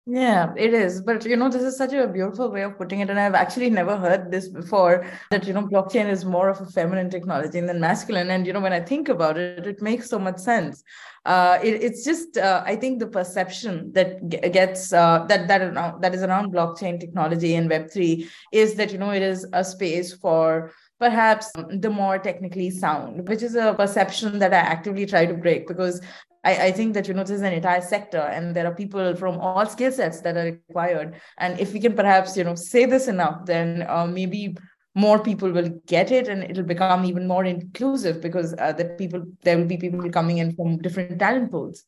yeah, 0.04 0.52
it 0.56 0.74
is. 0.74 1.00
But 1.00 1.24
you 1.24 1.36
know, 1.36 1.48
this 1.48 1.62
is 1.62 1.76
such 1.76 1.92
a 1.92 2.08
beautiful 2.08 2.50
way 2.50 2.62
of 2.62 2.76
putting 2.76 3.00
it. 3.00 3.10
And 3.10 3.20
I've 3.20 3.34
actually 3.34 3.70
never 3.70 3.96
heard 3.96 4.32
this 4.32 4.48
before 4.48 5.06
that, 5.30 5.46
you 5.46 5.52
know, 5.52 5.62
blockchain 5.62 6.10
is 6.10 6.24
more 6.24 6.48
of 6.48 6.60
a 6.60 6.66
feminine 6.66 7.08
technology 7.08 7.60
than 7.60 7.78
masculine. 7.80 8.30
And, 8.30 8.44
you 8.44 8.52
know, 8.52 8.60
when 8.60 8.72
I 8.72 8.80
think 8.80 9.08
about 9.08 9.38
it, 9.38 9.64
it 9.64 9.80
makes 9.80 10.10
so 10.10 10.18
much 10.18 10.38
sense. 10.38 10.82
Uh, 11.24 11.60
it, 11.62 11.82
it's 11.82 12.04
just, 12.04 12.36
uh, 12.36 12.64
I 12.66 12.74
think 12.74 12.98
the 12.98 13.06
perception 13.06 13.92
that 13.92 14.28
gets, 14.28 14.92
uh, 14.92 15.24
that, 15.28 15.46
that, 15.46 16.00
that 16.00 16.14
is 16.16 16.24
around 16.24 16.52
blockchain 16.52 16.98
technology 16.98 17.54
and 17.54 17.70
Web3 17.70 18.28
is 18.50 18.74
that, 18.74 18.90
you 18.90 18.98
know, 18.98 19.10
it 19.10 19.22
is 19.22 19.46
a 19.52 19.62
space 19.62 20.12
for 20.12 20.72
perhaps 20.98 21.52
the 21.70 21.90
more 21.90 22.18
technically 22.18 22.70
sound, 22.70 23.28
which 23.28 23.42
is 23.42 23.54
a 23.54 23.74
perception 23.74 24.40
that 24.40 24.52
I 24.52 24.58
actively 24.58 25.06
try 25.06 25.26
to 25.26 25.34
break 25.34 25.68
because 25.68 26.00
I, 26.44 26.66
I 26.66 26.72
think 26.72 26.94
that 26.94 27.08
you 27.08 27.14
know 27.14 27.22
this 27.22 27.30
is 27.30 27.42
an 27.42 27.52
entire 27.52 27.80
sector 27.80 28.18
and 28.18 28.54
there 28.54 28.66
are 28.66 28.74
people 28.74 29.14
from 29.16 29.38
all 29.38 29.64
skill 29.66 29.92
sets 29.92 30.20
that 30.22 30.36
are 30.36 30.44
required. 30.44 31.20
And 31.38 31.58
if 31.60 31.72
we 31.72 31.80
can 31.80 31.94
perhaps 31.94 32.36
you 32.36 32.44
know 32.44 32.54
say 32.54 32.84
this 32.84 33.08
enough 33.08 33.46
then 33.46 33.86
uh, 33.88 34.06
maybe 34.06 34.56
more 34.94 35.18
people 35.18 35.50
will 35.50 35.70
get 35.86 36.10
it 36.10 36.28
and 36.28 36.42
it'll 36.44 36.64
become 36.64 37.04
even 37.04 37.26
more 37.26 37.44
inclusive 37.44 38.20
because 38.20 38.54
uh, 38.58 38.72
the 38.72 38.84
people 38.84 39.24
there 39.42 39.56
will 39.56 39.66
be 39.66 39.78
people 39.78 40.10
coming 40.10 40.38
in 40.38 40.54
from 40.54 40.78
different 40.78 41.18
talent 41.18 41.50
pools. 41.50 41.84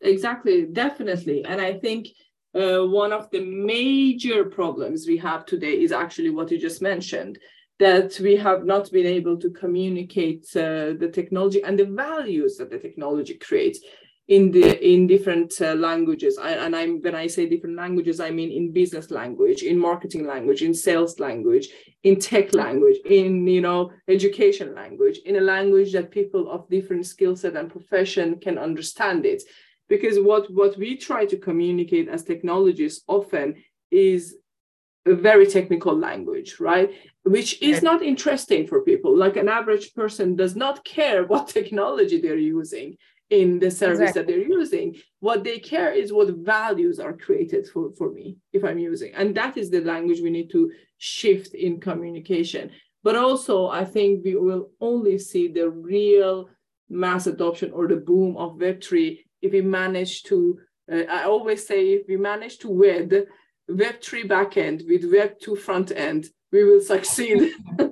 Exactly. 0.00 0.66
Definitely. 0.66 1.44
And 1.44 1.60
i 1.60 1.74
think 1.78 2.08
uh, 2.54 2.80
one 2.84 3.12
of 3.12 3.30
the 3.30 3.40
major 3.40 4.44
problems 4.44 5.06
we 5.06 5.16
have 5.18 5.46
today 5.46 5.80
is 5.80 5.92
actually 5.92 6.30
what 6.30 6.50
you 6.50 6.58
just 6.58 6.82
mentioned 6.82 7.38
that 7.80 8.18
we 8.20 8.36
have 8.36 8.64
not 8.64 8.92
been 8.92 9.06
able 9.06 9.36
to 9.38 9.50
communicate 9.50 10.44
uh, 10.54 10.92
the 11.02 11.10
technology 11.12 11.62
and 11.62 11.78
the 11.78 11.86
values 11.86 12.56
that 12.58 12.70
the 12.70 12.78
technology 12.78 13.34
creates 13.34 13.80
in 14.28 14.52
the 14.52 14.66
in 14.86 15.08
different 15.08 15.52
uh, 15.60 15.74
languages. 15.74 16.38
I, 16.38 16.50
and 16.64 16.76
i'm 16.76 17.02
when 17.02 17.16
i 17.16 17.26
say 17.26 17.48
different 17.48 17.76
languages 17.76 18.20
i 18.20 18.30
mean 18.30 18.50
in 18.52 18.72
business 18.72 19.10
language 19.10 19.62
in 19.62 19.76
marketing 19.76 20.24
language 20.24 20.62
in 20.62 20.72
sales 20.72 21.18
language 21.18 21.66
in 22.04 22.20
tech 22.20 22.54
language 22.54 22.98
in 23.04 23.46
you 23.46 23.60
know 23.60 23.90
education 24.08 24.74
language 24.74 25.18
in 25.26 25.36
a 25.36 25.40
language 25.40 25.92
that 25.92 26.10
people 26.10 26.50
of 26.50 26.68
different 26.70 27.06
skill 27.06 27.34
set 27.34 27.56
and 27.56 27.70
profession 27.70 28.38
can 28.38 28.56
understand 28.56 29.26
it. 29.26 29.42
Because 29.88 30.18
what 30.20 30.44
what 30.52 30.76
we 30.78 30.96
try 30.96 31.26
to 31.26 31.36
communicate 31.36 32.08
as 32.08 32.22
technologists 32.22 33.02
often 33.08 33.56
is 33.90 34.36
very 35.06 35.46
technical 35.46 35.96
language, 35.96 36.60
right? 36.60 36.90
Which 37.24 37.60
is 37.62 37.82
not 37.82 38.02
interesting 38.02 38.66
for 38.66 38.82
people. 38.82 39.16
Like 39.16 39.36
an 39.36 39.48
average 39.48 39.94
person 39.94 40.36
does 40.36 40.56
not 40.56 40.84
care 40.84 41.24
what 41.32 41.48
technology 41.48 42.20
they're 42.20 42.36
using 42.36 42.96
in 43.30 43.60
the 43.60 43.70
service 43.70 44.10
exactly. 44.10 44.22
that 44.22 44.26
they're 44.26 44.48
using. 44.48 44.96
What 45.20 45.44
they 45.44 45.58
care 45.58 45.92
is 45.92 46.12
what 46.12 46.34
values 46.36 46.98
are 46.98 47.12
created 47.12 47.66
for, 47.68 47.92
for 47.96 48.12
me 48.12 48.36
if 48.52 48.64
I'm 48.64 48.78
using. 48.78 49.14
And 49.14 49.34
that 49.36 49.56
is 49.56 49.70
the 49.70 49.80
language 49.80 50.20
we 50.20 50.30
need 50.30 50.50
to 50.50 50.70
shift 50.98 51.54
in 51.54 51.80
communication. 51.80 52.70
But 53.02 53.16
also, 53.16 53.68
I 53.68 53.84
think 53.84 54.24
we 54.24 54.34
will 54.34 54.70
only 54.80 55.18
see 55.18 55.48
the 55.48 55.70
real 55.70 56.50
mass 56.90 57.26
adoption 57.26 57.70
or 57.70 57.86
the 57.86 57.96
boom 57.96 58.36
of 58.36 58.58
Web3 58.58 59.18
if 59.40 59.52
we 59.52 59.62
manage 59.62 60.24
to. 60.24 60.58
Uh, 60.92 61.04
I 61.08 61.24
always 61.24 61.66
say 61.66 61.92
if 61.92 62.08
we 62.08 62.16
manage 62.16 62.58
to 62.58 62.68
wed 62.68 63.26
Web3 63.70 64.28
backend 64.28 64.88
with 64.88 65.10
Web2 65.10 65.58
front 65.58 65.92
end, 65.94 66.26
we 66.52 66.64
will 66.64 66.80
succeed. 66.80 67.52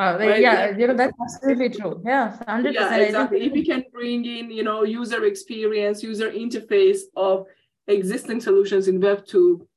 Wow, 0.00 0.16
right? 0.16 0.40
yeah, 0.40 0.78
you 0.78 0.86
know 0.86 0.94
that's 0.94 1.12
absolutely 1.20 1.68
true. 1.68 2.00
Yeah, 2.06 2.38
hundred 2.48 2.72
yeah, 2.72 2.96
exactly. 2.96 3.42
If 3.42 3.52
we 3.52 3.66
can 3.66 3.84
bring 3.92 4.24
in, 4.24 4.50
you 4.50 4.62
know, 4.62 4.82
user 4.82 5.24
experience, 5.24 6.02
user 6.02 6.30
interface 6.30 7.00
of 7.16 7.44
existing 7.86 8.40
solutions 8.40 8.88
in 8.88 8.98
Web 8.98 9.26
two, 9.26 9.68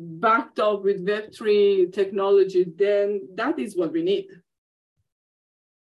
backed 0.00 0.58
up 0.58 0.82
with 0.82 1.06
Web3 1.06 1.92
technology, 1.92 2.66
then 2.76 3.28
that 3.36 3.60
is 3.60 3.76
what 3.76 3.92
we 3.92 4.02
need. 4.02 4.26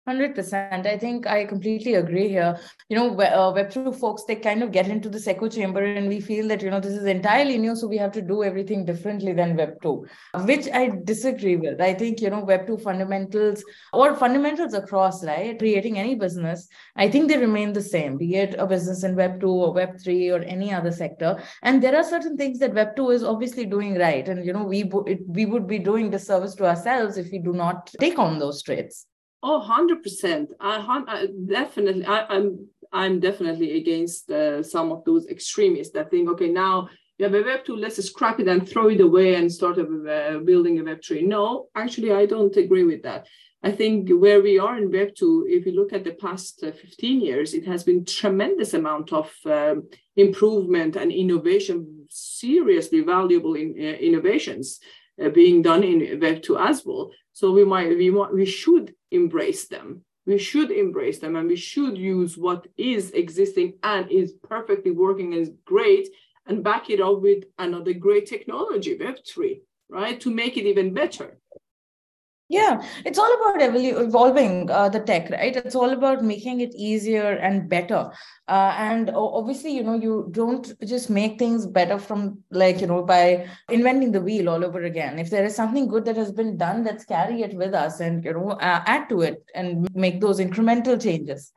100% 0.09 0.87
i 0.87 0.97
think 0.97 1.27
i 1.27 1.45
completely 1.45 1.95
agree 1.95 2.29
here. 2.29 2.59
You 2.89 2.97
know 2.97 3.21
uh, 3.21 3.53
web2 3.53 3.99
folks 3.99 4.25
they 4.25 4.37
kind 4.37 4.63
of 4.63 4.71
get 4.71 4.89
into 4.89 5.09
this 5.09 5.27
echo 5.27 5.49
chamber 5.49 5.83
and 5.83 6.09
we 6.09 6.21
feel 6.21 6.47
that 6.49 6.63
you 6.63 6.71
know 6.71 6.81
this 6.81 6.95
is 6.95 7.05
entirely 7.05 7.59
new 7.59 7.75
so 7.75 7.89
we 7.89 7.97
have 7.97 8.13
to 8.13 8.23
do 8.23 8.45
everything 8.45 8.85
differently 8.85 9.33
than 9.33 9.57
web2 9.57 10.07
which 10.47 10.69
i 10.73 10.91
disagree 11.05 11.57
with. 11.57 11.81
I 11.81 11.95
think 11.95 12.21
you 12.21 12.31
know 12.31 12.43
web2 12.43 12.83
fundamentals 12.83 13.65
or 13.93 14.15
fundamentals 14.15 14.75
across 14.75 15.25
right 15.25 15.59
creating 15.59 15.99
any 15.99 16.15
business 16.15 16.69
i 16.97 17.09
think 17.11 17.29
they 17.29 17.39
remain 17.39 17.73
the 17.73 17.83
same 17.83 18.17
be 18.17 18.37
it 18.37 18.55
a 18.59 18.67
business 18.67 19.03
in 19.03 19.17
web2 19.17 19.45
or 19.45 19.75
web3 19.75 20.33
or 20.33 20.43
any 20.43 20.73
other 20.73 20.93
sector. 20.93 21.43
And 21.63 21.83
there 21.83 21.97
are 21.97 22.05
certain 22.05 22.37
things 22.37 22.59
that 22.61 22.73
web2 22.73 23.15
is 23.15 23.25
obviously 23.25 23.67
doing 23.67 23.99
right. 23.99 24.29
And 24.29 24.45
you 24.45 24.53
know 24.53 24.65
we 24.65 24.91
it, 25.07 25.21
we 25.27 25.47
would 25.47 25.67
be 25.67 25.79
doing 25.79 26.11
disservice 26.11 26.55
to 26.57 26.67
ourselves 26.67 27.17
if 27.17 27.31
we 27.33 27.39
do 27.39 27.53
not 27.53 27.93
take 28.01 28.19
on 28.19 28.39
those 28.39 28.63
traits 28.63 29.07
Oh, 29.43 29.65
100%. 29.69 30.49
I, 30.61 31.05
I 31.09 31.27
definitely, 31.47 32.05
I, 32.05 32.21
am 32.21 32.27
I'm, 32.31 32.69
I'm 32.93 33.21
definitely 33.21 33.77
against 33.79 34.31
uh, 34.31 34.63
some 34.63 34.93
of 34.93 35.05
those 35.05 35.27
extremists 35.29 35.93
that 35.95 36.11
think, 36.11 36.29
okay, 36.31 36.49
now 36.49 36.89
you 37.19 37.25
have 37.25 37.35
a 37.35 37.43
Web 37.43 37.65
2, 37.65 37.77
let's 37.77 38.03
scrap 38.05 38.41
it 38.41 38.49
and 38.49 38.69
throw 38.69 38.89
it 38.89 39.01
away 39.01 39.35
and 39.37 39.53
start 39.53 39.79
a, 39.79 40.41
building 40.45 40.79
a 40.79 40.85
Web 40.85 41.01
3. 41.07 41.23
No, 41.23 41.69
actually, 41.75 42.13
I 42.13 42.27
don't 42.27 42.57
agree 42.57 42.85
with 42.85 43.03
that. 43.03 43.27
I 43.63 43.73
think 43.73 44.11
where 44.11 44.43
we 44.43 44.59
are 44.59 44.77
in 44.77 44.93
Web 44.93 45.15
2, 45.17 45.47
if 45.49 45.67
you 45.67 45.73
look 45.73 45.93
at 45.93 46.05
the 46.05 46.13
past 46.13 46.63
uh, 46.63 46.73
15 46.73 47.21
years, 47.21 47.55
it 47.55 47.67
has 47.67 47.85
been 47.85 48.05
tremendous 48.05 48.75
amount 48.75 49.13
of 49.13 49.33
um, 49.47 49.89
improvement 50.17 50.97
and 50.97 51.11
innovation, 51.11 52.07
seriously 52.11 53.01
valuable 53.01 53.55
in, 53.55 53.75
uh, 53.79 53.97
innovations 53.99 54.79
Uh, 55.23 55.31
being 55.31 55.63
done 55.63 55.83
in 55.83 56.21
Web 56.21 56.43
2 56.43 56.59
as 56.59 56.85
well. 56.85 57.11
So 57.33 57.51
we 57.51 57.65
might 57.65 57.97
we 57.97 58.11
want 58.11 58.35
we 58.35 58.45
should 58.45 58.95
embrace 59.11 59.67
them. 59.67 60.05
We 60.27 60.39
should 60.39 60.71
embrace 60.71 61.21
them 61.21 61.37
and 61.37 61.49
we 61.49 61.57
should 61.57 61.97
use 61.97 62.37
what 62.37 62.67
is 62.77 63.13
existing 63.13 63.75
and 63.83 64.11
is 64.11 64.33
perfectly 64.43 64.91
working 64.91 65.33
and 65.33 65.43
is 65.43 65.53
great 65.65 66.09
and 66.47 66.63
back 66.63 66.91
it 66.91 67.01
up 67.01 67.21
with 67.21 67.45
another 67.59 67.93
great 67.93 68.27
technology, 68.27 68.99
Web3, 68.99 69.61
right? 69.89 70.21
To 70.21 70.31
make 70.31 70.57
it 70.57 70.67
even 70.67 70.95
better. 70.95 71.39
Yeah, 72.49 72.81
it's 73.05 73.19
all 73.19 73.35
about 73.35 73.61
evolu- 73.61 74.01
evolving 74.07 74.71
uh, 74.71 74.89
the 74.89 75.01
tech, 75.01 75.31
right? 75.31 75.55
It's 75.57 75.75
all 75.75 75.91
about 75.91 76.23
making 76.23 76.61
it 76.61 76.73
easier 76.77 77.33
and 77.33 77.69
better. 77.69 78.13
Uh, 78.47 78.73
and 78.79 79.11
obviously, 79.13 79.73
you 79.73 79.83
know, 79.83 79.95
you 79.95 80.29
don't 80.31 80.73
just 80.87 81.11
make 81.11 81.41
things 81.41 81.67
better 81.67 81.99
from 81.99 82.39
like, 82.53 82.81
you 82.81 82.87
know, 82.87 83.03
by 83.03 83.49
inventing 83.69 84.13
the 84.13 84.21
wheel 84.21 84.49
all 84.49 84.65
over 84.65 84.85
again. 84.85 85.19
If 85.19 85.29
there 85.29 85.45
is 85.45 85.57
something 85.57 85.89
good 85.89 86.05
that 86.05 86.17
has 86.17 86.31
been 86.31 86.57
done, 86.57 86.85
let's 86.85 87.05
carry 87.05 87.43
it 87.43 87.55
with 87.57 87.75
us 87.75 87.99
and, 87.99 88.25
you 88.25 88.33
know, 88.33 88.51
uh, 88.51 88.83
add 88.87 89.09
to 89.09 89.23
it 89.23 89.45
and 89.57 89.89
make 89.93 90.21
those 90.21 90.39
incremental 90.39 91.03
changes. 91.03 91.53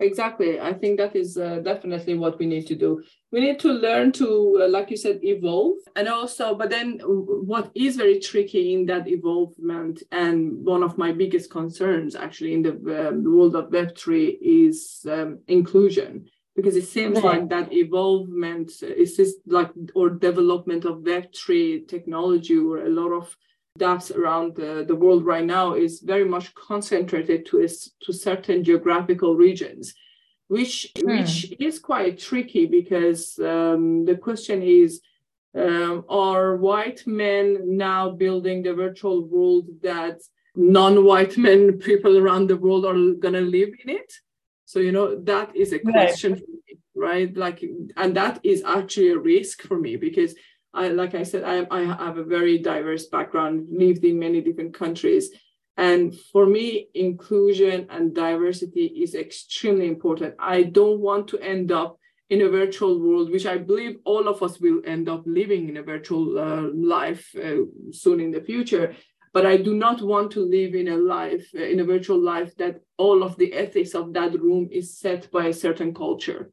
Exactly. 0.00 0.60
I 0.60 0.72
think 0.72 0.98
that 0.98 1.14
is 1.14 1.36
uh, 1.36 1.60
definitely 1.60 2.18
what 2.18 2.38
we 2.38 2.46
need 2.46 2.66
to 2.66 2.74
do. 2.74 3.02
We 3.30 3.40
need 3.40 3.60
to 3.60 3.72
learn 3.72 4.10
to, 4.12 4.62
uh, 4.62 4.68
like 4.68 4.90
you 4.90 4.96
said, 4.96 5.20
evolve. 5.22 5.76
And 5.94 6.08
also, 6.08 6.54
but 6.56 6.70
then 6.70 6.98
what 7.04 7.70
is 7.76 7.96
very 7.96 8.18
tricky 8.18 8.74
in 8.74 8.86
that 8.86 9.06
evolvement, 9.06 10.02
and 10.10 10.64
one 10.64 10.82
of 10.82 10.98
my 10.98 11.12
biggest 11.12 11.50
concerns 11.50 12.16
actually 12.16 12.54
in 12.54 12.62
the, 12.62 12.72
uh, 12.72 13.12
world 13.12 13.54
of 13.54 13.70
Web3 13.70 14.38
is 14.42 15.06
um, 15.08 15.38
inclusion. 15.46 16.26
Because 16.56 16.76
it 16.76 16.86
seems 16.86 17.16
right. 17.16 17.40
like 17.40 17.48
that 17.50 17.72
evolvement 17.72 18.70
is 18.82 19.16
just 19.16 19.36
like, 19.46 19.70
or 19.94 20.10
development 20.10 20.84
of 20.84 20.98
Web3 20.98 21.86
technology, 21.88 22.56
or 22.56 22.84
a 22.84 22.90
lot 22.90 23.12
of 23.12 23.36
dApps 23.78 24.14
around 24.14 24.54
the, 24.54 24.84
the 24.86 24.94
world 24.94 25.26
right 25.26 25.44
now 25.44 25.74
is 25.74 26.00
very 26.00 26.24
much 26.24 26.54
concentrated 26.54 27.44
to, 27.46 27.66
to 28.02 28.12
certain 28.12 28.62
geographical 28.62 29.34
regions, 29.34 29.94
which, 30.46 30.92
hmm. 30.96 31.08
which 31.08 31.52
is 31.58 31.80
quite 31.80 32.18
tricky 32.18 32.66
because 32.66 33.36
um, 33.40 34.04
the 34.04 34.16
question 34.16 34.62
is, 34.62 35.00
um, 35.56 36.04
are 36.08 36.56
white 36.56 37.04
men 37.06 37.76
now 37.76 38.10
building 38.10 38.62
the 38.62 38.74
virtual 38.74 39.24
world 39.24 39.66
that 39.82 40.20
non-white 40.54 41.36
men, 41.36 41.78
people 41.78 42.16
around 42.16 42.48
the 42.48 42.56
world 42.56 42.84
are 42.84 43.14
going 43.14 43.34
to 43.34 43.40
live 43.40 43.70
in 43.84 43.90
it? 43.90 44.12
So, 44.66 44.78
you 44.78 44.92
know, 44.92 45.20
that 45.22 45.54
is 45.56 45.72
a 45.72 45.78
question 45.80 46.32
right. 46.32 46.40
for 46.40 46.46
me, 46.50 46.78
right? 46.94 47.36
Like, 47.36 47.64
and 47.96 48.16
that 48.16 48.38
is 48.44 48.62
actually 48.64 49.10
a 49.10 49.18
risk 49.18 49.62
for 49.62 49.78
me 49.78 49.96
because 49.96 50.34
I, 50.74 50.88
like 50.88 51.14
I 51.14 51.22
said, 51.22 51.44
I, 51.44 51.66
I 51.70 51.82
have 51.84 52.18
a 52.18 52.24
very 52.24 52.58
diverse 52.58 53.06
background, 53.06 53.68
lived 53.70 54.04
in 54.04 54.18
many 54.18 54.40
different 54.40 54.74
countries. 54.74 55.30
And 55.76 56.14
for 56.32 56.46
me, 56.46 56.88
inclusion 56.94 57.86
and 57.90 58.14
diversity 58.14 58.86
is 58.86 59.14
extremely 59.14 59.88
important. 59.88 60.34
I 60.38 60.64
don't 60.64 61.00
want 61.00 61.28
to 61.28 61.38
end 61.38 61.72
up 61.72 61.98
in 62.30 62.42
a 62.42 62.48
virtual 62.48 63.00
world, 63.00 63.30
which 63.30 63.46
I 63.46 63.58
believe 63.58 63.98
all 64.04 64.28
of 64.28 64.42
us 64.42 64.58
will 64.60 64.80
end 64.84 65.08
up 65.08 65.22
living 65.26 65.68
in 65.68 65.76
a 65.76 65.82
virtual 65.82 66.38
uh, 66.38 66.68
life 66.72 67.34
uh, 67.36 67.64
soon 67.92 68.20
in 68.20 68.30
the 68.30 68.40
future. 68.40 68.94
But 69.32 69.46
I 69.46 69.56
do 69.56 69.74
not 69.74 70.00
want 70.00 70.30
to 70.32 70.40
live 70.40 70.74
in 70.74 70.88
a 70.88 70.96
life, 70.96 71.46
uh, 71.54 71.62
in 71.62 71.80
a 71.80 71.84
virtual 71.84 72.20
life, 72.20 72.56
that 72.56 72.80
all 72.96 73.22
of 73.22 73.36
the 73.36 73.52
ethics 73.52 73.94
of 73.94 74.12
that 74.14 74.32
room 74.40 74.68
is 74.70 74.98
set 74.98 75.30
by 75.30 75.46
a 75.46 75.52
certain 75.52 75.92
culture. 75.92 76.50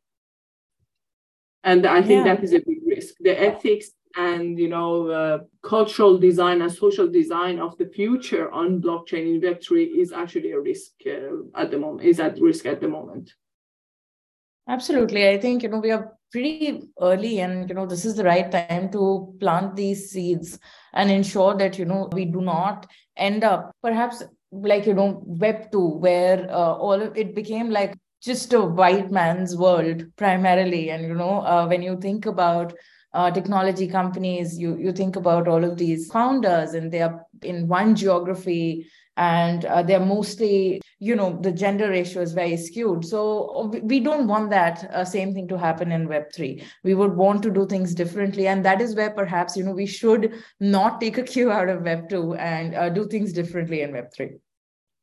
And 1.64 1.86
I 1.86 2.02
think 2.02 2.26
yeah. 2.26 2.34
that 2.36 2.44
is 2.44 2.54
a 2.54 2.60
big 2.60 2.80
risk. 2.86 3.16
The 3.20 3.40
ethics 3.40 3.92
and 4.16 4.58
you 4.58 4.70
know 4.70 5.48
cultural 5.64 6.18
design 6.18 6.62
and 6.62 6.72
social 6.72 7.08
design 7.08 7.60
of 7.60 7.78
the 7.78 7.86
future 7.86 8.52
on 8.52 8.82
blockchain 8.82 9.36
in 9.36 9.42
web3 9.42 9.98
is 9.98 10.12
actually 10.12 10.52
a 10.52 10.60
risk 10.60 10.92
uh, 11.08 11.60
at 11.62 11.72
the 11.72 11.78
moment 11.78 12.08
is 12.08 12.20
at 12.20 12.40
risk 12.40 12.66
at 12.66 12.82
the 12.82 12.88
moment. 12.88 13.34
Absolutely. 14.68 15.28
I 15.28 15.40
think 15.40 15.64
you 15.64 15.70
know 15.70 15.80
we 15.80 15.92
are 15.92 16.14
pretty 16.32 16.90
early 17.02 17.40
and 17.42 17.68
you 17.68 17.76
know 17.76 17.86
this 17.86 18.06
is 18.06 18.16
the 18.16 18.24
right 18.24 18.50
time 18.52 18.90
to 18.92 19.36
plant 19.40 19.76
these 19.76 20.12
seeds 20.12 20.58
and 20.94 21.12
ensure 21.12 21.58
that 21.58 21.78
you 21.78 21.86
know 21.86 22.10
we 22.14 22.26
do 22.26 22.42
not 22.42 22.88
end 23.18 23.44
up 23.44 23.76
perhaps 23.82 24.24
like 24.52 24.86
you 24.86 24.94
know 24.94 25.22
web 25.26 25.72
2 25.72 25.80
where 25.80 26.50
uh, 26.50 26.74
all 26.74 27.02
of 27.02 27.18
it 27.18 27.36
became 27.36 27.70
like 27.70 27.98
just 28.22 28.54
a 28.54 28.62
white 28.62 29.12
man's 29.12 29.58
world 29.58 30.06
primarily. 30.16 30.92
And 30.92 31.04
you 31.04 31.16
know 31.16 31.42
uh, 31.42 31.66
when 31.68 31.82
you 31.82 32.00
think 32.00 32.26
about 32.26 32.74
uh, 33.14 33.30
technology 33.32 33.88
companies, 33.88 34.58
you 34.58 34.78
you 34.78 34.92
think 34.92 35.16
about 35.16 35.48
all 35.48 35.64
of 35.64 35.78
these 35.78 36.12
founders, 36.12 36.74
and 36.74 36.92
they 36.92 37.02
are 37.02 37.26
in 37.44 37.68
one 37.68 37.96
geography, 37.96 38.88
and 39.18 39.66
uh, 39.66 39.84
they're 39.84 40.06
mostly, 40.06 40.82
you 41.00 41.16
know, 41.16 41.38
the 41.42 41.52
gender 41.52 41.90
ratio 41.90 42.22
is 42.22 42.32
very 42.32 42.56
skewed. 42.56 43.04
So 43.06 43.72
we 43.84 44.00
don't 44.00 44.28
want 44.28 44.50
that 44.52 44.90
uh, 44.92 45.04
same 45.04 45.34
thing 45.34 45.48
to 45.50 45.58
happen 45.58 45.92
in 45.92 46.08
Web 46.08 46.32
three. 46.34 46.64
We 46.84 46.94
would 46.94 47.16
want 47.16 47.44
to 47.44 47.52
do 47.52 47.66
things 47.66 47.94
differently, 47.94 48.48
and 48.48 48.64
that 48.66 48.82
is 48.82 48.96
where 48.96 49.12
perhaps 49.12 49.58
you 49.58 49.64
know 49.64 49.74
we 49.74 49.86
should 49.86 50.34
not 50.60 51.02
take 51.02 51.18
a 51.18 51.24
cue 51.24 51.52
out 51.52 51.70
of 51.70 51.84
Web 51.84 52.10
two 52.10 52.36
and 52.36 52.76
uh, 52.76 52.90
do 52.90 53.08
things 53.08 53.34
differently 53.34 53.82
in 53.82 53.92
Web 53.92 54.14
three. 54.16 54.38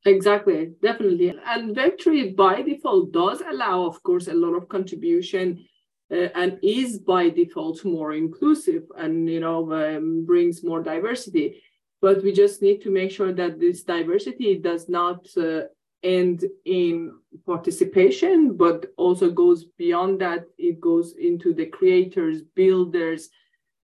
Exactly, 0.06 0.72
definitely. 0.80 1.34
And 1.44 1.76
Web3 1.76 2.34
by 2.36 2.62
default 2.62 3.12
does 3.12 3.42
allow, 3.42 3.84
of 3.84 4.02
course, 4.02 4.28
a 4.28 4.32
lot 4.32 4.54
of 4.54 4.68
contribution 4.68 5.66
uh, 6.10 6.28
and 6.34 6.58
is 6.62 6.98
by 6.98 7.28
default 7.28 7.84
more 7.84 8.12
inclusive 8.12 8.84
and 8.96 9.28
you 9.28 9.40
know 9.40 9.72
um, 9.72 10.24
brings 10.24 10.64
more 10.64 10.82
diversity. 10.82 11.62
But 12.00 12.22
we 12.22 12.32
just 12.32 12.62
need 12.62 12.80
to 12.82 12.90
make 12.90 13.10
sure 13.10 13.32
that 13.32 13.58
this 13.58 13.82
diversity 13.82 14.56
does 14.58 14.88
not 14.88 15.26
uh, 15.36 15.62
end 16.02 16.44
in 16.64 17.12
participation 17.44 18.56
but 18.56 18.86
also 18.96 19.30
goes 19.30 19.64
beyond 19.64 20.20
that. 20.20 20.44
It 20.56 20.80
goes 20.80 21.14
into 21.18 21.52
the 21.52 21.66
creators 21.66 22.42
builders 22.42 23.28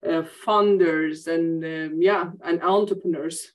uh, 0.07 0.23
funders 0.45 1.27
and 1.27 1.65
um, 1.65 2.03
yeah 2.03 2.31
and 2.45 2.63
entrepreneurs. 2.63 3.53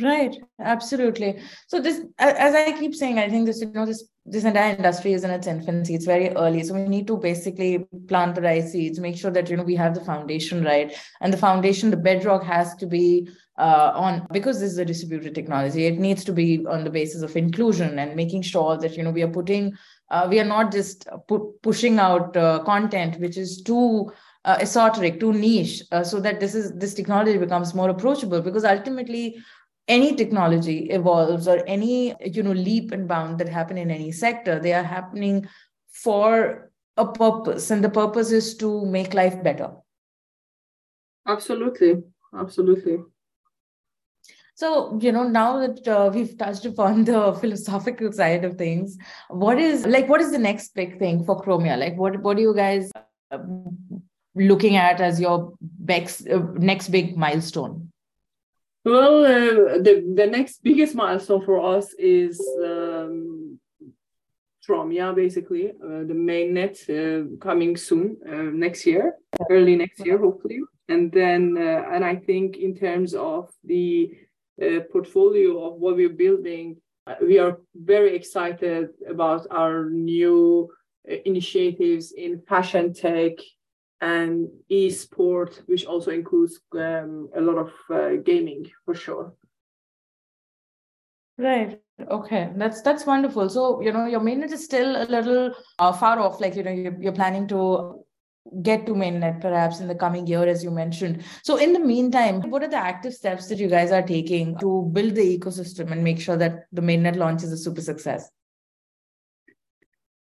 Right, 0.00 0.34
absolutely. 0.58 1.40
So 1.66 1.80
this, 1.80 2.00
as 2.18 2.54
I 2.54 2.72
keep 2.78 2.94
saying, 2.94 3.18
I 3.18 3.28
think 3.28 3.44
this, 3.44 3.60
you 3.60 3.70
know, 3.72 3.84
this 3.84 4.08
this 4.24 4.44
entire 4.44 4.76
industry 4.76 5.12
is 5.12 5.24
in 5.24 5.30
its 5.30 5.46
infancy. 5.46 5.94
It's 5.94 6.04
very 6.04 6.30
early, 6.30 6.62
so 6.62 6.74
we 6.74 6.88
need 6.88 7.06
to 7.08 7.16
basically 7.16 7.86
plant 8.06 8.36
the 8.36 8.42
right 8.42 8.62
seeds, 8.62 9.00
make 9.00 9.16
sure 9.16 9.30
that 9.32 9.50
you 9.50 9.56
know 9.56 9.64
we 9.64 9.74
have 9.76 9.94
the 9.94 10.04
foundation 10.04 10.64
right, 10.64 10.96
and 11.20 11.32
the 11.32 11.38
foundation, 11.38 11.90
the 11.90 11.96
bedrock, 11.96 12.44
has 12.44 12.74
to 12.76 12.86
be 12.86 13.28
uh, 13.58 13.92
on 13.94 14.26
because 14.32 14.60
this 14.60 14.72
is 14.72 14.78
a 14.78 14.84
distributed 14.84 15.34
technology. 15.34 15.86
It 15.86 15.98
needs 15.98 16.24
to 16.24 16.32
be 16.32 16.64
on 16.66 16.84
the 16.84 16.90
basis 16.90 17.22
of 17.22 17.36
inclusion 17.36 17.98
and 17.98 18.14
making 18.14 18.42
sure 18.42 18.76
that 18.78 18.96
you 18.96 19.02
know 19.02 19.10
we 19.10 19.22
are 19.22 19.28
putting, 19.28 19.72
uh, 20.10 20.26
we 20.30 20.38
are 20.38 20.44
not 20.44 20.70
just 20.70 21.08
pu- 21.26 21.54
pushing 21.62 21.98
out 21.98 22.36
uh, 22.36 22.62
content 22.64 23.18
which 23.18 23.36
is 23.36 23.60
too 23.60 24.12
uh, 24.44 24.56
esoteric, 24.60 25.20
too 25.20 25.32
niche, 25.32 25.82
uh, 25.92 26.02
so 26.02 26.20
that 26.20 26.40
this 26.40 26.54
is 26.54 26.72
this 26.72 26.94
technology 26.94 27.38
becomes 27.38 27.74
more 27.74 27.90
approachable. 27.90 28.40
Because 28.40 28.64
ultimately, 28.64 29.36
any 29.88 30.14
technology 30.14 30.90
evolves 30.90 31.48
or 31.48 31.62
any 31.66 32.14
you 32.24 32.42
know 32.42 32.52
leap 32.52 32.92
and 32.92 33.08
bound 33.08 33.38
that 33.38 33.48
happen 33.48 33.76
in 33.76 33.90
any 33.90 34.12
sector 34.12 34.58
they 34.60 34.72
are 34.72 34.84
happening 34.84 35.46
for 35.90 36.70
a 36.96 37.06
purpose 37.06 37.70
and 37.70 37.82
the 37.82 37.90
purpose 37.90 38.30
is 38.30 38.56
to 38.56 38.84
make 38.86 39.14
life 39.14 39.42
better 39.42 39.70
Absolutely, 41.26 42.02
absolutely. 42.36 42.98
So, 44.54 44.98
you 45.00 45.12
know, 45.12 45.26
now 45.26 45.66
that 45.66 45.88
uh, 45.88 46.10
we've 46.12 46.36
touched 46.36 46.66
upon 46.66 47.04
the 47.04 47.32
philosophical 47.40 48.12
side 48.12 48.44
of 48.44 48.56
things, 48.56 48.98
what 49.28 49.58
is 49.58 49.86
like, 49.86 50.08
what 50.08 50.20
is 50.20 50.30
the 50.32 50.38
next 50.38 50.74
big 50.74 50.98
thing 50.98 51.24
for 51.24 51.40
Chromia? 51.40 51.78
Like, 51.78 51.96
what, 51.96 52.20
what 52.22 52.36
are 52.36 52.40
you 52.40 52.54
guys 52.54 52.90
uh, 53.30 53.38
looking 54.34 54.76
at 54.76 55.00
as 55.00 55.20
your 55.20 55.54
next, 55.78 56.28
uh, 56.28 56.42
next 56.54 56.88
big 56.88 57.16
milestone? 57.16 57.91
Well, 58.84 59.24
uh, 59.24 59.78
the, 59.78 60.12
the 60.16 60.26
next 60.26 60.62
biggest 60.64 60.94
milestone 60.94 61.44
for 61.44 61.76
us 61.76 61.94
is 61.98 62.40
um, 62.64 63.60
Chromia, 64.66 65.14
basically, 65.14 65.70
uh, 65.70 66.04
the 66.04 66.14
mainnet 66.14 66.76
uh, 66.90 67.36
coming 67.38 67.76
soon, 67.76 68.16
uh, 68.28 68.50
next 68.52 68.84
year, 68.84 69.16
early 69.50 69.76
next 69.76 70.04
year, 70.04 70.18
hopefully. 70.18 70.60
And 70.88 71.12
then, 71.12 71.56
uh, 71.56 71.84
and 71.92 72.04
I 72.04 72.16
think 72.16 72.56
in 72.56 72.74
terms 72.74 73.14
of 73.14 73.50
the 73.64 74.10
uh, 74.60 74.80
portfolio 74.90 75.64
of 75.64 75.80
what 75.80 75.94
we're 75.94 76.08
building, 76.08 76.76
we 77.20 77.38
are 77.38 77.58
very 77.74 78.16
excited 78.16 78.90
about 79.08 79.46
our 79.50 79.90
new 79.90 80.70
initiatives 81.24 82.12
in 82.12 82.42
fashion 82.48 82.94
tech 82.94 83.32
and 84.02 84.48
e-sport, 84.68 85.62
which 85.66 85.86
also 85.86 86.10
includes 86.10 86.60
um, 86.74 87.30
a 87.36 87.40
lot 87.40 87.56
of 87.56 88.24
gaming 88.24 88.70
for 88.84 88.94
sure. 88.94 89.32
Right. 91.38 91.80
Okay. 92.10 92.52
That's 92.56 92.82
that's 92.82 93.06
wonderful. 93.06 93.48
So 93.48 93.80
you 93.80 93.92
know 93.92 94.06
your 94.06 94.20
mainnet 94.20 94.52
is 94.52 94.64
still 94.64 95.02
a 95.02 95.06
little 95.06 95.54
uh, 95.78 95.92
far 95.92 96.18
off. 96.18 96.40
Like 96.40 96.56
you 96.56 96.62
know 96.62 96.70
you're, 96.70 97.00
you're 97.00 97.12
planning 97.12 97.48
to 97.48 98.04
get 98.62 98.86
to 98.86 98.92
mainnet 98.92 99.40
perhaps 99.40 99.80
in 99.80 99.88
the 99.88 99.94
coming 99.94 100.26
year, 100.26 100.44
as 100.44 100.62
you 100.64 100.70
mentioned. 100.70 101.24
So 101.44 101.56
in 101.56 101.72
the 101.72 101.78
meantime, 101.80 102.50
what 102.50 102.62
are 102.62 102.68
the 102.68 102.76
active 102.76 103.14
steps 103.14 103.48
that 103.48 103.58
you 103.58 103.68
guys 103.68 103.92
are 103.92 104.02
taking 104.02 104.58
to 104.58 104.90
build 104.92 105.14
the 105.14 105.38
ecosystem 105.38 105.92
and 105.92 106.02
make 106.04 106.20
sure 106.20 106.36
that 106.36 106.66
the 106.72 106.82
mainnet 106.82 107.16
launch 107.16 107.44
is 107.44 107.52
a 107.52 107.56
super 107.56 107.80
success? 107.80 108.28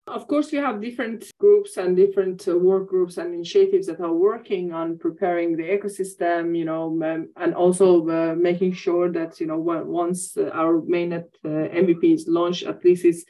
Of 0.07 0.25
course, 0.27 0.53
we 0.53 0.57
have 0.59 0.81
different 0.81 1.29
groups 1.37 1.75
and 1.75 1.95
different 1.95 2.47
uh, 2.47 2.57
work 2.57 2.87
groups 2.87 3.17
and 3.17 3.33
initiatives 3.33 3.87
that 3.87 3.99
are 3.99 4.13
working 4.13 4.71
on 4.71 4.97
preparing 4.97 5.57
the 5.57 5.63
ecosystem, 5.63 6.57
you 6.57 6.63
know, 6.63 6.85
um, 7.03 7.29
and 7.35 7.53
also 7.53 8.07
uh, 8.07 8.33
making 8.33 8.71
sure 8.71 9.11
that, 9.11 9.41
you 9.41 9.47
know, 9.47 9.57
once 9.57 10.37
uh, 10.37 10.49
our 10.53 10.81
mainnet 10.81 11.25
uh, 11.43 11.49
MVP 11.49 12.13
is 12.13 12.25
launched, 12.25 12.63
at 12.63 12.85
least 12.85 13.03
it's 13.03 13.25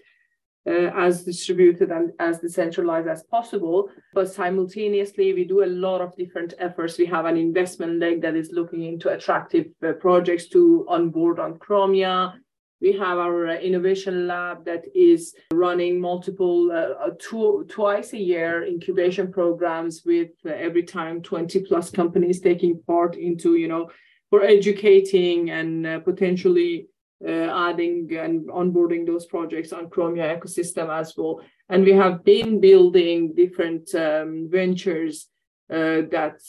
uh, 0.67 0.91
as 0.95 1.23
distributed 1.23 1.91
and 1.91 2.11
as 2.19 2.39
decentralized 2.39 3.07
as 3.07 3.23
possible. 3.23 3.89
But 4.13 4.31
simultaneously, 4.31 5.33
we 5.33 5.45
do 5.45 5.63
a 5.63 5.65
lot 5.65 6.01
of 6.01 6.15
different 6.15 6.53
efforts. 6.59 6.99
We 6.99 7.07
have 7.07 7.25
an 7.25 7.37
investment 7.37 7.99
leg 7.99 8.21
that 8.21 8.35
is 8.35 8.51
looking 8.51 8.83
into 8.83 9.09
attractive 9.09 9.67
uh, 9.83 9.93
projects 9.93 10.47
to 10.49 10.85
onboard 10.89 11.39
on 11.39 11.57
Chromia 11.57 12.33
we 12.81 12.93
have 12.93 13.17
our 13.17 13.47
uh, 13.47 13.55
innovation 13.55 14.27
lab 14.27 14.65
that 14.65 14.83
is 14.93 15.33
running 15.51 15.99
multiple, 15.99 16.71
uh, 16.71 17.05
uh 17.05 17.11
two, 17.19 17.65
twice 17.69 18.13
a 18.13 18.17
year 18.17 18.65
incubation 18.65 19.31
programs 19.31 20.03
with 20.05 20.29
uh, 20.45 20.49
every 20.49 20.83
time 20.83 21.21
20 21.21 21.61
plus 21.61 21.89
companies 21.89 22.39
taking 22.39 22.81
part 22.83 23.15
into, 23.15 23.55
you 23.55 23.67
know, 23.67 23.89
for 24.29 24.43
educating 24.43 25.49
and 25.49 25.87
uh, 25.87 25.99
potentially 25.99 26.87
uh, 27.25 27.69
adding 27.69 28.15
and 28.15 28.47
onboarding 28.49 29.07
those 29.07 29.25
projects 29.25 29.73
on 29.73 29.89
Chromia 29.89 30.39
ecosystem 30.39 30.89
as 30.89 31.13
well. 31.17 31.41
And 31.69 31.83
we 31.83 31.93
have 31.93 32.23
been 32.23 32.61
building 32.61 33.33
different 33.33 33.93
um, 33.95 34.47
ventures 34.49 35.27
that 35.69 36.39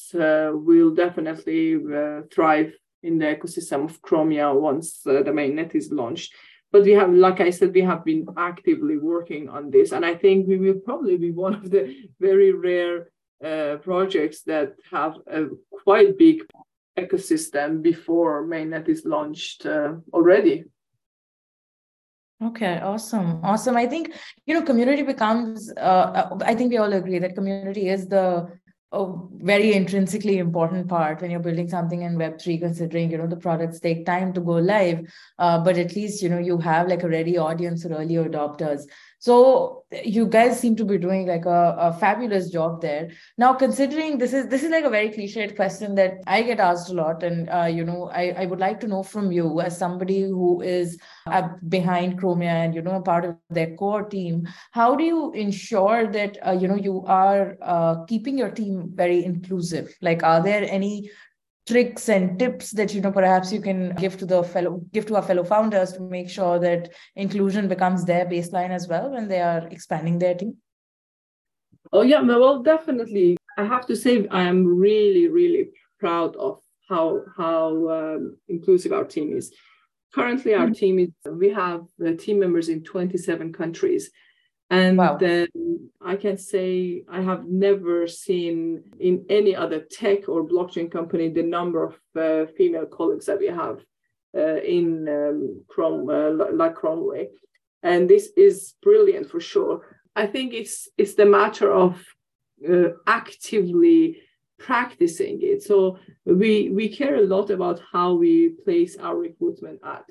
will 0.64 0.94
definitely 0.94 1.76
thrive 2.32 2.72
in 3.02 3.18
the 3.18 3.26
ecosystem 3.26 3.84
of 3.84 4.00
Chromia 4.02 4.54
once 4.54 5.06
uh, 5.06 5.22
the 5.22 5.30
mainnet 5.30 5.74
is 5.74 5.92
launched. 5.92 6.34
But 6.70 6.82
we 6.82 6.92
have, 6.92 7.10
like 7.10 7.40
I 7.40 7.50
said, 7.50 7.72
we 7.72 7.80
have 7.80 8.04
been 8.04 8.26
actively 8.36 8.98
working 8.98 9.48
on 9.48 9.70
this. 9.70 9.92
And 9.92 10.04
I 10.04 10.14
think 10.14 10.46
we 10.46 10.58
will 10.58 10.80
probably 10.80 11.16
be 11.16 11.30
one 11.30 11.54
of 11.54 11.70
the 11.70 11.94
very 12.20 12.52
rare 12.52 13.10
uh, 13.42 13.76
projects 13.76 14.42
that 14.42 14.74
have 14.90 15.14
a 15.26 15.46
quite 15.70 16.18
big 16.18 16.42
ecosystem 16.98 17.80
before 17.80 18.46
mainnet 18.46 18.88
is 18.88 19.06
launched 19.06 19.64
uh, 19.64 19.94
already. 20.12 20.64
Okay, 22.42 22.78
awesome. 22.80 23.40
Awesome. 23.42 23.76
I 23.76 23.86
think, 23.86 24.14
you 24.46 24.54
know, 24.54 24.62
community 24.62 25.02
becomes, 25.02 25.72
uh, 25.76 26.36
I 26.44 26.54
think 26.54 26.70
we 26.70 26.78
all 26.78 26.92
agree 26.92 27.18
that 27.18 27.34
community 27.34 27.88
is 27.88 28.06
the 28.06 28.48
a 28.90 29.12
very 29.32 29.74
intrinsically 29.74 30.38
important 30.38 30.88
part 30.88 31.20
when 31.20 31.30
you're 31.30 31.40
building 31.40 31.68
something 31.68 32.02
in 32.02 32.16
web3 32.16 32.58
considering 32.58 33.10
you 33.10 33.18
know 33.18 33.26
the 33.26 33.36
products 33.36 33.80
take 33.80 34.06
time 34.06 34.32
to 34.32 34.40
go 34.40 34.52
live 34.52 35.00
uh, 35.38 35.58
but 35.58 35.76
at 35.76 35.94
least 35.94 36.22
you 36.22 36.28
know 36.28 36.38
you 36.38 36.56
have 36.56 36.88
like 36.88 37.02
a 37.02 37.08
ready 37.08 37.36
audience 37.36 37.84
or 37.84 37.92
early 37.92 38.14
adopters 38.14 38.84
so 39.18 39.84
you 39.90 40.26
guys 40.26 40.60
seem 40.60 40.76
to 40.76 40.84
be 40.84 40.98
doing 40.98 41.26
like 41.26 41.46
a, 41.46 41.74
a 41.78 41.92
fabulous 41.94 42.50
job 42.50 42.82
there. 42.82 43.10
Now 43.38 43.54
considering 43.54 44.18
this 44.18 44.32
is 44.32 44.48
this 44.48 44.62
is 44.62 44.70
like 44.70 44.84
a 44.84 44.90
very 44.90 45.08
cliched 45.08 45.56
question 45.56 45.94
that 45.94 46.18
i 46.26 46.42
get 46.42 46.60
asked 46.60 46.90
a 46.90 46.92
lot 46.92 47.22
and 47.22 47.48
uh, 47.48 47.64
you 47.64 47.84
know 47.84 48.10
I, 48.12 48.34
I 48.36 48.46
would 48.46 48.58
like 48.58 48.80
to 48.80 48.86
know 48.86 49.02
from 49.02 49.32
you 49.32 49.60
as 49.60 49.78
somebody 49.78 50.22
who 50.22 50.60
is 50.60 50.98
uh, 51.26 51.48
behind 51.68 52.20
chromia 52.20 52.64
and 52.64 52.74
you 52.74 52.82
know 52.82 52.96
a 52.96 53.02
part 53.02 53.24
of 53.24 53.36
their 53.50 53.74
core 53.76 54.04
team 54.04 54.46
how 54.72 54.94
do 54.94 55.04
you 55.04 55.32
ensure 55.32 56.06
that 56.12 56.38
uh, 56.46 56.52
you 56.52 56.68
know 56.68 56.76
you 56.76 57.04
are 57.06 57.56
uh, 57.62 58.04
keeping 58.04 58.38
your 58.38 58.50
team 58.50 58.90
very 58.94 59.24
inclusive? 59.24 59.94
Like 60.02 60.22
are 60.22 60.42
there 60.42 60.66
any 60.68 61.10
tricks 61.68 62.08
and 62.08 62.38
tips 62.38 62.70
that 62.70 62.94
you 62.94 63.00
know 63.00 63.12
perhaps 63.12 63.52
you 63.52 63.60
can 63.60 63.94
give 63.96 64.16
to 64.18 64.26
the 64.26 64.42
fellow 64.42 64.80
give 64.92 65.06
to 65.06 65.16
our 65.16 65.22
fellow 65.22 65.44
founders 65.44 65.92
to 65.92 66.00
make 66.00 66.28
sure 66.28 66.58
that 66.58 66.90
inclusion 67.16 67.68
becomes 67.68 68.04
their 68.04 68.24
baseline 68.24 68.70
as 68.70 68.88
well 68.88 69.10
when 69.10 69.28
they 69.28 69.40
are 69.40 69.66
expanding 69.68 70.18
their 70.18 70.34
team? 70.34 70.56
Oh 71.92 72.02
yeah 72.02 72.22
well 72.22 72.62
definitely. 72.62 73.36
I 73.56 73.64
have 73.64 73.86
to 73.86 73.96
say 73.96 74.26
i 74.28 74.42
am 74.42 74.64
really 74.66 75.28
really 75.28 75.70
proud 75.98 76.36
of 76.36 76.62
how 76.88 77.22
how 77.36 77.66
um, 77.96 78.36
inclusive 78.48 78.92
our 78.92 79.04
team 79.04 79.36
is. 79.36 79.52
Currently 80.14 80.54
our 80.54 80.66
mm-hmm. 80.66 80.72
team 80.72 80.98
is 80.98 81.10
we 81.30 81.50
have 81.50 81.82
uh, 82.04 82.12
team 82.18 82.40
members 82.40 82.68
in 82.70 82.82
27 82.82 83.52
countries 83.52 84.10
and 84.70 84.98
wow. 84.98 85.16
then 85.16 85.48
I 86.00 86.16
can 86.16 86.36
say 86.36 87.04
I 87.10 87.22
have 87.22 87.46
never 87.46 88.06
seen 88.06 88.84
in 89.00 89.24
any 89.30 89.56
other 89.56 89.80
tech 89.80 90.28
or 90.28 90.46
blockchain 90.46 90.90
company 90.90 91.30
the 91.30 91.42
number 91.42 91.84
of 91.84 91.94
uh, 92.16 92.50
female 92.56 92.86
colleagues 92.86 93.26
that 93.26 93.38
we 93.38 93.46
have 93.46 93.80
uh, 94.36 94.56
in 94.56 95.08
um, 95.08 95.64
Chrome, 95.68 96.10
uh, 96.10 96.52
like 96.52 96.74
ChromaWay. 96.74 97.28
And 97.82 98.08
this 98.08 98.30
is 98.36 98.74
brilliant 98.82 99.30
for 99.30 99.40
sure. 99.40 99.98
I 100.14 100.26
think 100.26 100.52
it's 100.52 100.88
it's 100.98 101.14
the 101.14 101.24
matter 101.24 101.72
of 101.72 102.04
uh, 102.68 102.88
actively 103.06 104.18
practicing 104.58 105.38
it. 105.42 105.62
So 105.62 105.98
we 106.26 106.70
we 106.70 106.88
care 106.88 107.16
a 107.16 107.26
lot 107.26 107.50
about 107.50 107.80
how 107.92 108.14
we 108.14 108.50
place 108.64 108.98
our 108.98 109.16
recruitment 109.16 109.80
ad. 109.82 110.02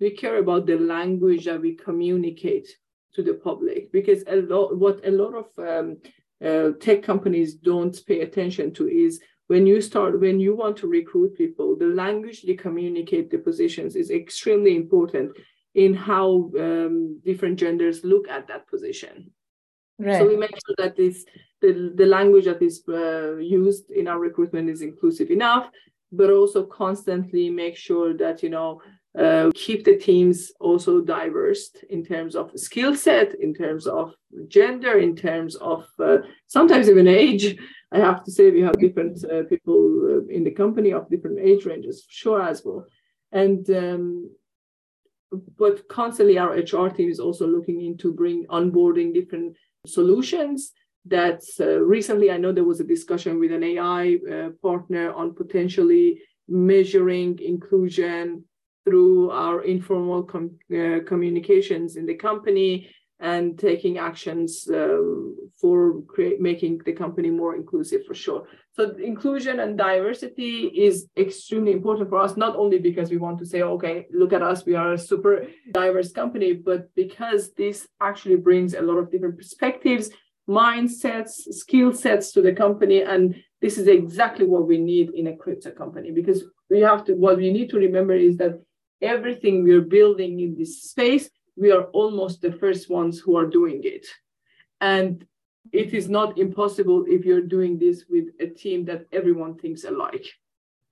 We 0.00 0.10
care 0.10 0.38
about 0.38 0.66
the 0.66 0.78
language 0.78 1.44
that 1.44 1.60
we 1.60 1.76
communicate 1.76 2.68
to 3.14 3.22
the 3.22 3.34
public 3.34 3.92
because 3.92 4.22
a 4.26 4.36
lot 4.36 4.76
what 4.76 5.06
a 5.06 5.10
lot 5.10 5.34
of 5.34 5.46
um, 5.58 5.96
uh, 6.44 6.72
tech 6.80 7.02
companies 7.02 7.54
don't 7.54 8.04
pay 8.06 8.20
attention 8.20 8.72
to 8.72 8.88
is 8.88 9.20
when 9.46 9.66
you 9.66 9.80
start 9.80 10.20
when 10.20 10.40
you 10.40 10.54
want 10.56 10.76
to 10.76 10.86
recruit 10.86 11.36
people 11.36 11.76
the 11.76 11.86
language 11.86 12.42
they 12.42 12.54
communicate 12.54 13.30
the 13.30 13.38
positions 13.38 13.96
is 13.96 14.10
extremely 14.10 14.76
important 14.76 15.30
in 15.74 15.94
how 15.94 16.50
um, 16.58 17.20
different 17.24 17.58
genders 17.58 18.04
look 18.04 18.28
at 18.28 18.46
that 18.46 18.66
position 18.66 19.30
right. 19.98 20.18
so 20.18 20.26
we 20.26 20.36
make 20.36 20.50
sure 20.50 20.74
that 20.78 20.96
this 20.96 21.24
the, 21.60 21.92
the 21.94 22.06
language 22.06 22.46
that 22.46 22.60
is 22.60 22.82
uh, 22.88 23.36
used 23.36 23.90
in 23.90 24.08
our 24.08 24.18
recruitment 24.18 24.68
is 24.68 24.82
inclusive 24.82 25.30
enough 25.30 25.70
but 26.10 26.30
also 26.30 26.64
constantly 26.64 27.48
make 27.48 27.76
sure 27.76 28.14
that 28.14 28.42
you 28.42 28.50
know 28.50 28.80
uh, 29.18 29.50
keep 29.54 29.84
the 29.84 29.96
teams 29.96 30.52
also 30.58 31.00
diverse 31.00 31.70
in 31.90 32.04
terms 32.04 32.34
of 32.34 32.50
skill 32.58 32.94
set, 32.94 33.34
in 33.40 33.52
terms 33.52 33.86
of 33.86 34.14
gender, 34.48 34.98
in 34.98 35.14
terms 35.14 35.54
of 35.56 35.86
uh, 35.98 36.18
sometimes 36.46 36.88
even 36.88 37.06
age. 37.06 37.58
I 37.92 37.98
have 37.98 38.24
to 38.24 38.30
say 38.30 38.50
we 38.50 38.62
have 38.62 38.78
different 38.78 39.22
uh, 39.24 39.42
people 39.50 40.22
uh, 40.24 40.34
in 40.34 40.44
the 40.44 40.50
company 40.50 40.92
of 40.92 41.10
different 41.10 41.40
age 41.40 41.66
ranges, 41.66 42.06
sure 42.08 42.42
as 42.42 42.62
well. 42.64 42.86
And 43.32 43.68
um, 43.70 44.30
but 45.58 45.88
constantly 45.88 46.38
our 46.38 46.52
HR 46.52 46.88
team 46.88 47.10
is 47.10 47.20
also 47.20 47.46
looking 47.46 47.82
into 47.82 48.12
bring 48.12 48.46
onboarding 48.46 49.12
different 49.12 49.56
solutions. 49.86 50.72
That 51.06 51.42
uh, 51.60 51.80
recently 51.80 52.30
I 52.30 52.38
know 52.38 52.52
there 52.52 52.64
was 52.64 52.80
a 52.80 52.84
discussion 52.84 53.38
with 53.38 53.52
an 53.52 53.64
AI 53.64 54.18
uh, 54.30 54.50
partner 54.62 55.12
on 55.12 55.34
potentially 55.34 56.22
measuring 56.48 57.40
inclusion 57.40 58.44
through 58.84 59.30
our 59.30 59.62
informal 59.62 60.22
com- 60.22 60.58
uh, 60.74 61.00
communications 61.06 61.96
in 61.96 62.06
the 62.06 62.14
company 62.14 62.88
and 63.22 63.56
taking 63.56 63.98
actions 63.98 64.68
uh, 64.68 64.98
for 65.60 66.02
making 66.40 66.80
the 66.84 66.92
company 66.92 67.30
more 67.30 67.54
inclusive 67.54 68.04
for 68.04 68.14
sure. 68.14 68.48
So 68.72 68.96
inclusion 68.96 69.60
and 69.60 69.78
diversity 69.78 70.66
is 70.66 71.06
extremely 71.16 71.70
important 71.70 72.08
for 72.08 72.18
us, 72.18 72.36
not 72.36 72.56
only 72.56 72.80
because 72.80 73.10
we 73.10 73.18
want 73.18 73.38
to 73.38 73.46
say, 73.46 73.62
okay, 73.62 74.06
look 74.12 74.32
at 74.32 74.42
us, 74.42 74.66
we 74.66 74.74
are 74.74 74.94
a 74.94 74.98
super 74.98 75.46
diverse 75.72 76.10
company, 76.10 76.52
but 76.54 76.92
because 76.96 77.52
this 77.52 77.86
actually 78.00 78.36
brings 78.36 78.74
a 78.74 78.82
lot 78.82 78.98
of 78.98 79.12
different 79.12 79.36
perspectives, 79.36 80.10
mindsets, 80.48 81.34
skill 81.62 81.92
sets 81.92 82.32
to 82.32 82.42
the 82.42 82.52
company. 82.52 83.02
And 83.02 83.36
this 83.60 83.78
is 83.78 83.86
exactly 83.86 84.46
what 84.46 84.66
we 84.66 84.78
need 84.78 85.10
in 85.14 85.28
a 85.28 85.36
crypto 85.36 85.70
company 85.70 86.10
because 86.10 86.42
we 86.68 86.80
have 86.80 87.04
to, 87.04 87.12
what 87.12 87.36
we 87.36 87.52
need 87.52 87.70
to 87.70 87.76
remember 87.76 88.14
is 88.14 88.36
that 88.38 88.60
everything 89.02 89.64
we're 89.64 89.80
building 89.82 90.40
in 90.40 90.56
this 90.56 90.82
space 90.82 91.28
we 91.56 91.70
are 91.70 91.84
almost 91.92 92.40
the 92.40 92.52
first 92.52 92.88
ones 92.88 93.18
who 93.18 93.36
are 93.36 93.46
doing 93.46 93.82
it. 93.84 94.06
And 94.80 95.24
it 95.72 95.94
is 95.94 96.08
not 96.08 96.38
impossible 96.38 97.04
if 97.06 97.24
you're 97.24 97.42
doing 97.42 97.78
this 97.78 98.04
with 98.08 98.28
a 98.40 98.46
team 98.46 98.84
that 98.86 99.06
everyone 99.12 99.56
thinks 99.56 99.84
alike. 99.84 100.26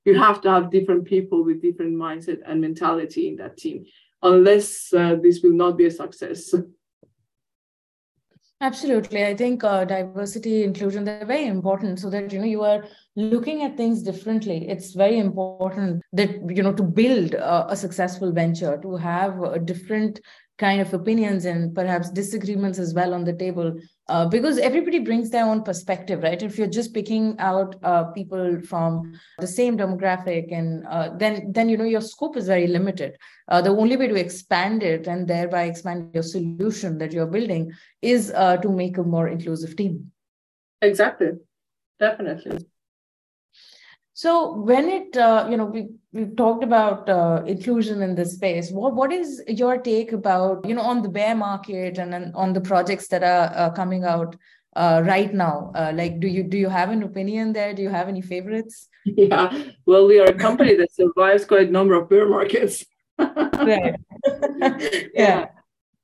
You 0.04 0.18
have 0.18 0.40
to 0.42 0.50
have 0.50 0.70
different 0.70 1.04
people 1.04 1.44
with 1.44 1.62
different 1.62 1.94
mindset 1.94 2.40
and 2.46 2.60
mentality 2.60 3.28
in 3.28 3.36
that 3.36 3.56
team, 3.56 3.84
unless 4.22 4.92
uh, 4.94 5.16
this 5.22 5.40
will 5.42 5.52
not 5.52 5.76
be 5.76 5.86
a 5.86 5.90
success. 5.90 6.54
Absolutely. 8.62 9.24
I 9.24 9.34
think 9.34 9.64
uh, 9.64 9.86
diversity, 9.86 10.64
inclusion, 10.64 11.04
they're 11.04 11.24
very 11.24 11.46
important 11.46 11.98
so 11.98 12.10
that, 12.10 12.30
you 12.30 12.38
know, 12.40 12.44
you 12.44 12.62
are 12.62 12.84
looking 13.16 13.62
at 13.62 13.76
things 13.78 14.02
differently. 14.02 14.68
It's 14.68 14.92
very 14.92 15.18
important 15.18 16.02
that, 16.12 16.28
you 16.54 16.62
know, 16.62 16.74
to 16.74 16.82
build 16.82 17.32
a, 17.32 17.72
a 17.72 17.76
successful 17.76 18.32
venture, 18.32 18.78
to 18.82 18.96
have 18.96 19.42
a 19.42 19.58
different 19.58 20.20
kind 20.60 20.80
of 20.82 20.92
opinions 20.92 21.46
and 21.46 21.74
perhaps 21.74 22.10
disagreements 22.10 22.78
as 22.78 22.92
well 22.92 23.14
on 23.14 23.24
the 23.24 23.32
table 23.32 23.72
uh, 24.08 24.26
because 24.26 24.58
everybody 24.58 24.98
brings 24.98 25.30
their 25.30 25.46
own 25.46 25.62
perspective 25.62 26.22
right? 26.22 26.42
If 26.42 26.58
you're 26.58 26.74
just 26.78 26.92
picking 26.92 27.34
out 27.38 27.76
uh, 27.82 28.04
people 28.18 28.60
from 28.60 29.18
the 29.38 29.46
same 29.46 29.78
demographic 29.78 30.52
and 30.52 30.86
uh, 30.86 31.16
then 31.16 31.52
then 31.52 31.70
you 31.70 31.78
know 31.78 31.90
your 31.96 32.02
scope 32.02 32.36
is 32.36 32.46
very 32.46 32.66
limited. 32.66 33.16
Uh, 33.48 33.62
the 33.62 33.70
only 33.70 33.96
way 33.96 34.08
to 34.08 34.20
expand 34.26 34.82
it 34.82 35.06
and 35.06 35.26
thereby 35.26 35.62
expand 35.64 36.10
your 36.14 36.22
solution 36.22 36.98
that 36.98 37.12
you're 37.12 37.32
building 37.38 37.72
is 38.02 38.30
uh, 38.36 38.56
to 38.58 38.68
make 38.68 38.98
a 38.98 39.02
more 39.02 39.28
inclusive 39.28 39.76
team. 39.76 40.12
Exactly. 40.82 41.32
Definitely 41.98 42.66
so 44.14 44.54
when 44.54 44.88
it, 44.88 45.16
uh, 45.16 45.46
you 45.50 45.56
know, 45.56 45.66
we 45.66 45.88
we've 46.12 46.34
talked 46.36 46.64
about 46.64 47.08
uh, 47.08 47.42
inclusion 47.46 48.02
in 48.02 48.14
this 48.14 48.34
space. 48.34 48.70
What 48.70 48.94
what 48.94 49.12
is 49.12 49.42
your 49.46 49.78
take 49.78 50.12
about, 50.12 50.66
you 50.66 50.74
know, 50.74 50.82
on 50.82 51.02
the 51.02 51.08
bear 51.08 51.34
market 51.34 51.98
and, 51.98 52.34
on 52.34 52.52
the 52.52 52.60
projects 52.60 53.08
that 53.08 53.22
are 53.22 53.52
uh, 53.54 53.70
coming 53.70 54.04
out 54.04 54.36
uh, 54.76 55.02
right 55.04 55.32
now? 55.32 55.72
Uh, 55.74 55.92
like, 55.94 56.20
do 56.20 56.26
you 56.26 56.42
do 56.42 56.58
you 56.58 56.68
have 56.68 56.90
an 56.90 57.02
opinion 57.02 57.52
there? 57.52 57.72
Do 57.74 57.82
you 57.82 57.88
have 57.88 58.08
any 58.08 58.22
favorites? 58.22 58.88
Yeah, 59.04 59.50
well, 59.86 60.06
we 60.06 60.20
are 60.20 60.26
a 60.26 60.34
company 60.34 60.76
that 60.76 60.92
survives 60.92 61.44
quite 61.44 61.68
a 61.68 61.72
number 61.72 61.94
of 61.94 62.10
bear 62.10 62.28
markets. 62.28 62.84
right. 63.18 63.94
yeah. 65.14 65.46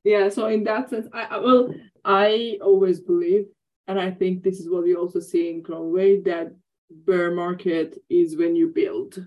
Yeah. 0.03 0.29
So 0.29 0.47
in 0.47 0.65
that 0.65 0.91
sense, 0.91 1.07
I 1.13 1.39
well, 1.39 1.75
I 2.05 2.59
always 2.63 3.01
believe, 3.01 3.47
and 3.89 4.01
I 4.01 4.13
think 4.13 4.43
this 4.43 4.61
is 4.61 4.71
what 4.71 4.85
we 4.85 4.95
also 4.95 5.21
see 5.21 5.51
in 5.51 5.63
ChromaWay 5.63 6.25
that 6.25 6.55
bear 6.91 7.31
market 7.31 8.03
is 8.09 8.37
when 8.37 8.57
you 8.57 8.69
build, 8.69 9.27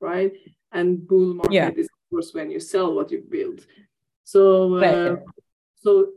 right? 0.00 0.32
And 0.72 1.06
bull 1.06 1.34
market 1.34 1.52
yeah. 1.52 1.70
is 1.76 1.86
of 1.86 2.10
course 2.10 2.30
when 2.32 2.50
you 2.50 2.60
sell 2.60 2.94
what 2.94 3.10
you 3.10 3.24
build. 3.28 3.66
So, 4.24 4.76
uh, 4.76 5.16
so, 5.76 6.08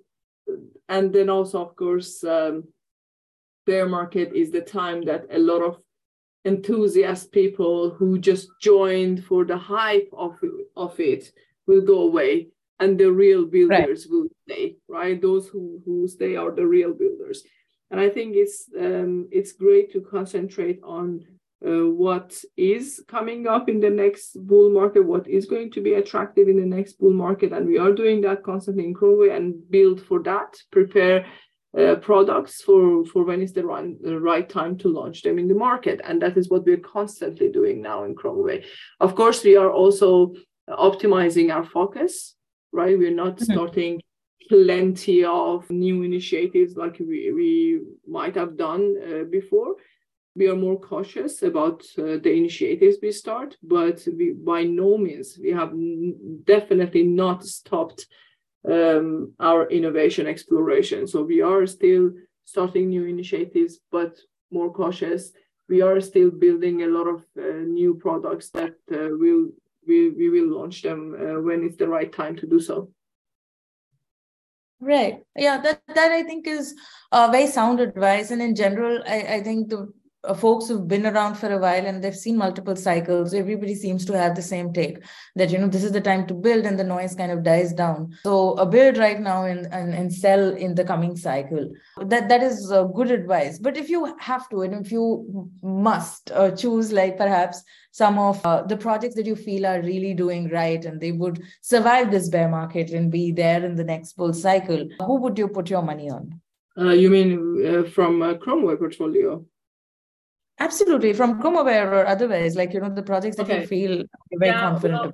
and 0.87 1.13
then 1.13 1.29
also 1.29 1.61
of 1.61 1.75
course, 1.75 2.23
um, 2.23 2.65
bear 3.65 3.87
market 3.87 4.33
is 4.33 4.51
the 4.51 4.61
time 4.61 5.03
that 5.05 5.25
a 5.31 5.39
lot 5.39 5.61
of 5.61 5.77
enthusiast 6.45 7.31
people 7.31 7.89
who 7.89 8.19
just 8.19 8.49
joined 8.61 9.25
for 9.25 9.45
the 9.45 9.57
hype 9.57 10.09
of 10.13 10.37
of 10.75 10.99
it 10.99 11.31
will 11.65 11.81
go 11.81 12.01
away 12.01 12.47
and 12.79 12.99
the 12.99 13.11
real 13.11 13.45
builders 13.45 14.05
right. 14.05 14.11
will 14.11 14.27
stay 14.47 14.75
right 14.87 15.21
those 15.21 15.47
who 15.47 15.81
who 15.85 16.07
stay 16.07 16.35
are 16.35 16.51
the 16.51 16.65
real 16.65 16.93
builders 16.93 17.43
and 17.91 17.99
I 17.99 18.09
think 18.09 18.35
it's 18.35 18.69
um, 18.77 19.27
it's 19.31 19.53
great 19.53 19.91
to 19.93 20.01
concentrate 20.01 20.79
on 20.83 21.21
uh, 21.65 21.87
what 21.89 22.35
is 22.57 23.03
coming 23.07 23.47
up 23.47 23.69
in 23.69 23.79
the 23.79 23.89
next 23.89 24.37
bull 24.47 24.69
market, 24.69 25.05
what 25.05 25.27
is 25.27 25.45
going 25.45 25.71
to 25.71 25.81
be 25.81 25.93
attractive 25.93 26.47
in 26.47 26.57
the 26.57 26.65
next 26.65 26.93
bull 26.99 27.13
market, 27.13 27.53
and 27.53 27.65
we 27.67 27.77
are 27.77 27.91
doing 27.91 28.21
that 28.21 28.43
constantly 28.43 28.85
in 28.85 28.93
ChromaWay 28.93 29.35
and 29.35 29.55
build 29.69 30.01
for 30.01 30.21
that, 30.23 30.55
prepare 30.71 31.25
uh, 31.77 31.95
products 31.95 32.61
for 32.61 33.05
for 33.05 33.23
when 33.23 33.41
is 33.41 33.53
the 33.53 33.65
right, 33.65 34.01
the 34.01 34.19
right 34.19 34.49
time 34.49 34.77
to 34.77 34.87
launch 34.87 35.21
them 35.23 35.37
in 35.39 35.47
the 35.47 35.55
market, 35.55 36.01
and 36.03 36.21
that 36.21 36.37
is 36.37 36.49
what 36.49 36.65
we're 36.65 36.77
constantly 36.77 37.49
doing 37.49 37.81
now 37.81 38.03
in 38.03 38.15
ChromaWay. 38.15 38.63
Of 38.99 39.15
course, 39.15 39.43
we 39.43 39.55
are 39.57 39.71
also 39.71 40.33
optimizing 40.69 41.53
our 41.53 41.65
focus, 41.65 42.35
right? 42.71 42.97
We're 42.97 43.11
not 43.11 43.37
mm-hmm. 43.37 43.53
starting 43.53 44.01
plenty 44.49 45.23
of 45.23 45.69
new 45.69 46.03
initiatives 46.03 46.75
like 46.75 46.97
we, 46.99 47.31
we 47.33 47.81
might 48.07 48.35
have 48.35 48.57
done 48.57 48.95
uh, 49.01 49.23
before. 49.23 49.75
We 50.35 50.49
are 50.49 50.55
more 50.55 50.79
cautious 50.79 51.43
about 51.43 51.83
uh, 51.97 52.17
the 52.21 52.33
initiatives 52.33 52.97
we 53.01 53.11
start, 53.11 53.55
but 53.63 54.05
we, 54.17 54.33
by 54.33 54.63
no 54.63 54.97
means 54.97 55.39
we 55.41 55.51
have 55.51 55.69
n- 55.69 56.41
definitely 56.45 57.03
not 57.03 57.43
stopped 57.45 58.07
um, 58.69 59.33
our 59.39 59.67
innovation 59.69 60.27
exploration. 60.27 61.07
So 61.07 61.23
we 61.23 61.41
are 61.41 61.65
still 61.65 62.11
starting 62.43 62.89
new 62.89 63.05
initiatives, 63.05 63.79
but 63.91 64.17
more 64.51 64.71
cautious. 64.73 65.31
We 65.69 65.81
are 65.81 65.99
still 66.01 66.29
building 66.29 66.83
a 66.83 66.87
lot 66.87 67.07
of 67.07 67.25
uh, 67.39 67.63
new 67.65 67.95
products 67.95 68.49
that 68.51 68.75
uh, 68.91 69.09
will 69.11 69.49
we, 69.87 70.09
we 70.09 70.29
will 70.29 70.57
launch 70.57 70.81
them 70.81 71.15
uh, 71.15 71.41
when 71.41 71.63
it's 71.63 71.77
the 71.77 71.87
right 71.87 72.11
time 72.11 72.35
to 72.37 72.47
do 72.47 72.59
so. 72.59 72.89
Right. 74.79 75.23
Yeah, 75.35 75.61
that 75.61 75.81
that 75.87 76.11
I 76.11 76.23
think 76.23 76.47
is 76.47 76.75
uh, 77.11 77.29
very 77.31 77.47
sound 77.47 77.79
advice. 77.79 78.31
And 78.31 78.41
in 78.41 78.55
general, 78.55 79.01
I, 79.07 79.35
I 79.35 79.43
think 79.43 79.69
the 79.69 79.91
folks 80.33 80.67
who've 80.67 80.87
been 80.87 81.05
around 81.05 81.35
for 81.35 81.51
a 81.51 81.57
while 81.59 81.85
and 81.85 82.03
they've 82.03 82.15
seen 82.15 82.37
multiple 82.37 82.75
cycles 82.75 83.33
everybody 83.33 83.75
seems 83.75 84.05
to 84.05 84.17
have 84.17 84.35
the 84.35 84.41
same 84.41 84.73
take 84.73 84.97
that 85.35 85.51
you 85.51 85.57
know 85.57 85.67
this 85.67 85.83
is 85.83 85.91
the 85.91 86.01
time 86.01 86.25
to 86.25 86.33
build 86.33 86.65
and 86.65 86.79
the 86.79 86.83
noise 86.83 87.15
kind 87.15 87.31
of 87.31 87.43
dies 87.43 87.73
down. 87.73 88.17
So 88.23 88.53
a 88.53 88.65
build 88.65 88.97
right 88.97 89.19
now 89.19 89.45
and, 89.45 89.67
and, 89.71 89.93
and 89.93 90.13
sell 90.13 90.53
in 90.55 90.75
the 90.75 90.83
coming 90.83 91.15
cycle. 91.15 91.71
That 91.97 92.29
that 92.29 92.41
is 92.41 92.71
uh, 92.71 92.83
good 92.83 93.11
advice. 93.11 93.59
But 93.59 93.77
if 93.77 93.89
you 93.89 94.15
have 94.19 94.47
to 94.49 94.61
and 94.61 94.85
if 94.85 94.91
you 94.91 95.49
must 95.61 96.31
uh, 96.31 96.51
choose 96.51 96.91
like 96.91 97.17
perhaps 97.17 97.61
some 97.91 98.17
of 98.19 98.45
uh, 98.45 98.63
the 98.63 98.77
projects 98.77 99.15
that 99.15 99.25
you 99.25 99.35
feel 99.35 99.65
are 99.65 99.81
really 99.81 100.13
doing 100.13 100.49
right 100.49 100.83
and 100.83 100.99
they 100.99 101.11
would 101.11 101.41
survive 101.61 102.11
this 102.11 102.29
bear 102.29 102.49
market 102.49 102.91
and 102.91 103.11
be 103.11 103.31
there 103.31 103.63
in 103.63 103.75
the 103.75 103.83
next 103.83 104.13
bull 104.13 104.33
cycle 104.33 104.87
who 105.05 105.15
would 105.21 105.37
you 105.37 105.47
put 105.47 105.69
your 105.69 105.81
money 105.81 106.09
on? 106.09 106.41
Uh, 106.77 106.89
you 106.89 107.09
mean 107.09 107.65
uh, 107.65 107.89
from 107.89 108.21
a 108.21 108.35
ChromaWay 108.35 108.77
portfolio? 108.77 109.45
Absolutely, 110.59 111.13
from 111.13 111.41
ChromaWay 111.41 111.85
or 111.85 112.07
otherwise, 112.07 112.55
like 112.55 112.73
you 112.73 112.79
know, 112.79 112.89
the 112.89 113.03
projects 113.03 113.35
that 113.37 113.43
okay. 113.43 113.61
you 113.61 113.67
feel 113.67 114.03
very 114.31 114.51
yeah, 114.51 114.61
confident 114.61 115.01
well, 115.01 115.13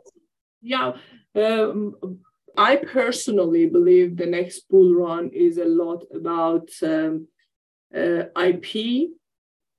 Yeah, 0.61 0.93
um, 1.35 2.19
I 2.57 2.75
personally 2.75 3.65
believe 3.65 4.17
the 4.17 4.27
next 4.27 4.69
bull 4.69 4.93
run 4.93 5.31
is 5.33 5.57
a 5.57 5.65
lot 5.65 6.03
about 6.13 6.69
um, 6.83 7.27
uh, 7.95 8.25
IP 8.39 9.09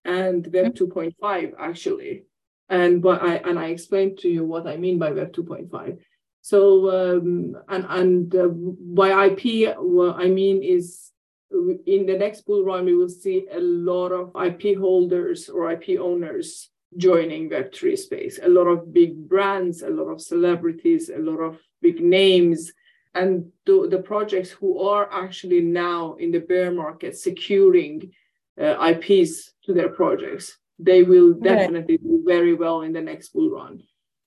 and 0.05 0.47
Web 0.53 0.75
mm-hmm. 0.75 0.85
2.5 0.85 1.53
actually, 1.59 2.25
and 2.69 3.01
but 3.01 3.23
I 3.23 3.37
and 3.37 3.57
I 3.57 3.67
explained 3.67 4.19
to 4.19 4.29
you 4.29 4.45
what 4.45 4.67
I 4.67 4.77
mean 4.77 4.99
by 4.99 5.13
Web 5.13 5.33
2.5. 5.33 5.99
So 6.41 6.91
um, 6.91 7.57
and 7.69 7.87
and 7.89 8.35
uh, 8.35 8.49
by 8.49 9.27
IP, 9.27 9.77
what 9.79 10.17
I 10.17 10.27
mean 10.27 10.65
is 10.65 11.12
in 11.87 12.07
the 12.07 12.17
next 12.17 12.43
bull 12.43 12.65
run, 12.65 12.85
we 12.85 12.95
will 12.95 13.09
see 13.09 13.47
a 13.53 13.61
lot 13.61 14.13
of 14.13 14.33
IP 14.43 14.79
holders 14.79 15.49
or 15.49 15.71
IP 15.71 15.99
owners 16.01 16.71
joining 16.97 17.51
Web3 17.51 17.99
space, 17.99 18.39
a 18.43 18.49
lot 18.49 18.67
of 18.67 18.93
big 18.93 19.29
brands, 19.29 19.83
a 19.83 19.89
lot 19.89 20.09
of 20.09 20.21
celebrities, 20.21 21.11
a 21.11 21.19
lot 21.19 21.39
of 21.41 21.59
big 21.81 22.01
names. 22.01 22.73
And 23.15 23.51
the, 23.67 23.89
the 23.91 23.99
projects 23.99 24.51
who 24.51 24.81
are 24.81 25.13
actually 25.13 25.61
now 25.61 26.15
in 26.15 26.31
the 26.31 26.41
bear 26.41 26.71
market 26.71 27.17
securing 27.17 28.13
uh, 28.61 28.77
IPs 28.91 29.53
to 29.65 29.75
their 29.75 29.91
projects, 29.91 30.59
they 30.79 31.03
will 31.03 31.35
definitely 31.35 31.99
do 31.99 32.23
very 32.27 32.55
well 32.55 32.83
in 32.83 32.93
the 32.93 33.01
next 33.01 33.31
bull 33.31 33.51
run. 33.51 33.83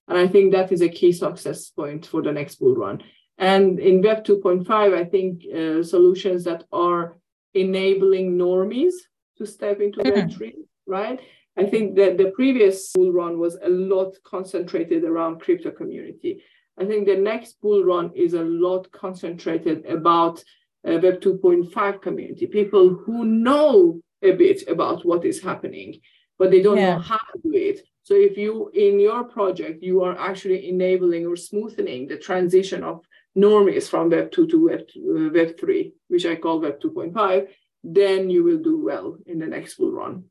And 0.08 0.18
I 0.18 0.28
think 0.28 0.52
that 0.52 0.72
is 0.72 0.82
a 0.82 0.90
key 0.90 1.12
success 1.12 1.70
point 1.70 2.06
for 2.06 2.22
the 2.22 2.32
next 2.32 2.56
bull 2.56 2.76
run. 2.76 3.04
And 3.38 3.80
in 3.80 4.02
Web 4.02 4.24
2.5, 4.24 4.70
I 4.70 5.04
think 5.04 5.44
uh, 5.46 5.84
solutions 5.84 6.44
that 6.46 6.64
are 6.72 7.18
enabling 7.54 8.38
normies 8.38 8.94
to 9.38 9.46
step 9.46 9.82
into 9.82 10.00
mm-hmm. 10.00 10.28
Web 10.28 10.32
3, 10.32 10.54
right? 10.88 11.20
I 11.58 11.66
think 11.66 11.96
that 11.96 12.18
the 12.18 12.32
previous 12.32 12.92
bull 12.94 13.12
run 13.12 13.40
was 13.40 13.58
a 13.62 13.70
lot 13.70 14.16
concentrated 14.24 15.04
around 15.04 15.42
crypto 15.42 15.72
community. 15.72 16.44
I 16.78 16.86
think 16.86 17.08
the 17.08 17.16
next 17.16 17.62
bull 17.62 17.84
run 17.84 18.12
is 18.14 18.34
a 18.34 18.44
lot 18.44 18.92
concentrated 18.92 19.86
about 19.86 20.44
uh, 20.86 21.00
Web 21.02 21.22
2.5 21.22 22.02
community, 22.02 22.48
people 22.48 22.90
who 22.90 23.26
know 23.26 24.02
a 24.22 24.32
bit 24.32 24.68
about 24.68 25.06
what 25.06 25.26
is 25.26 25.42
happening, 25.42 26.00
but 26.38 26.52
they 26.52 26.62
don't 26.62 26.78
yeah. 26.78 26.96
know 26.96 27.00
how 27.00 27.18
to 27.18 27.40
do 27.44 27.54
it. 27.54 27.82
So 28.04 28.14
if 28.14 28.38
you 28.38 28.70
in 28.74 29.00
your 29.00 29.24
project 29.24 29.82
you 29.82 30.04
are 30.04 30.18
actually 30.20 30.70
enabling 30.70 31.26
or 31.26 31.36
smoothing 31.36 32.08
the 32.08 32.18
transition 32.18 32.84
of 32.84 33.04
normies 33.38 33.90
from 33.90 34.10
Web 34.10 34.32
2 34.32 34.48
to 34.48 34.66
Web, 34.66 34.82
uh, 34.98 35.30
Web 35.34 35.60
3, 35.60 35.94
which 36.08 36.26
I 36.26 36.36
call 36.36 36.62
Web 36.62 36.80
2.5, 36.80 37.48
then 37.84 38.30
you 38.30 38.44
will 38.44 38.60
do 38.60 38.84
well 38.84 39.18
in 39.26 39.40
the 39.40 39.48
next 39.48 39.76
bull 39.76 39.92
run. 39.92 40.26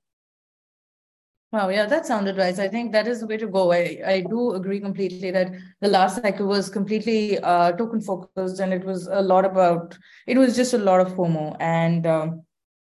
Wow, 1.52 1.68
yeah, 1.68 1.86
that 1.86 2.04
sounded 2.04 2.36
wise. 2.36 2.58
I 2.58 2.66
think 2.66 2.90
that 2.90 3.06
is 3.06 3.20
the 3.20 3.28
way 3.28 3.36
to 3.36 3.46
go. 3.46 3.70
I, 3.72 4.00
I 4.04 4.24
do 4.28 4.54
agree 4.54 4.80
completely 4.80 5.30
that 5.30 5.52
the 5.80 5.86
last 5.86 6.20
cycle 6.20 6.48
was 6.48 6.68
completely 6.68 7.38
uh, 7.38 7.70
token 7.72 8.00
focused 8.00 8.58
and 8.58 8.72
it 8.72 8.84
was 8.84 9.06
a 9.06 9.22
lot 9.22 9.44
about, 9.44 9.96
it 10.26 10.36
was 10.36 10.56
just 10.56 10.74
a 10.74 10.78
lot 10.78 11.00
of 11.00 11.12
FOMO 11.12 11.56
and 11.60 12.08
um, 12.08 12.42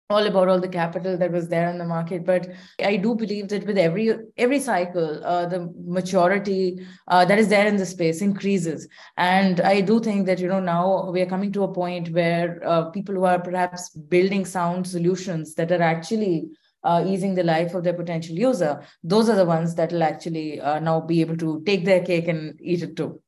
all 0.10 0.26
about 0.26 0.48
all 0.48 0.60
the 0.60 0.70
capital 0.70 1.18
that 1.18 1.32
was 1.32 1.50
there 1.50 1.70
in 1.70 1.78
the 1.78 1.86
market. 1.86 2.26
But 2.26 2.50
I 2.82 2.96
do 2.96 3.14
believe 3.14 3.50
that 3.50 3.66
with 3.66 3.78
every 3.78 4.14
every 4.38 4.60
cycle, 4.60 5.22
uh, 5.24 5.46
the 5.48 5.74
maturity 5.86 6.86
uh, 7.08 7.26
that 7.26 7.38
is 7.38 7.50
there 7.50 7.68
in 7.68 7.76
the 7.76 7.86
space 7.86 8.22
increases. 8.22 8.88
And 9.18 9.60
I 9.60 9.82
do 9.82 10.00
think 10.00 10.26
that, 10.28 10.40
you 10.40 10.48
know, 10.48 10.62
now 10.62 11.12
we 11.12 11.22
are 11.22 11.26
coming 11.26 11.52
to 11.54 11.64
a 11.64 11.74
point 11.74 12.14
where 12.14 12.62
uh, 12.66 12.90
people 12.92 13.16
who 13.16 13.26
are 13.26 13.40
perhaps 13.40 13.90
building 13.90 14.46
sound 14.46 14.88
solutions 14.88 15.56
that 15.56 15.72
are 15.74 15.82
actually 15.82 16.46
uh, 16.84 17.04
easing 17.06 17.36
the 17.36 17.44
life 17.44 17.74
of 17.74 17.84
their 17.84 17.94
potential 17.94 18.36
user, 18.36 18.82
those 19.04 19.28
are 19.28 19.36
the 19.36 19.44
ones 19.44 19.76
that 19.76 19.92
will 19.92 20.04
actually 20.04 20.62
uh, 20.62 20.80
now 20.80 21.02
be 21.02 21.20
able 21.20 21.36
to 21.36 21.62
take 21.66 21.84
their 21.84 22.02
cake 22.02 22.30
and 22.30 22.58
eat 22.62 22.82
it 22.82 22.96
too. 22.96 23.22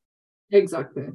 Exactly. 0.50 1.08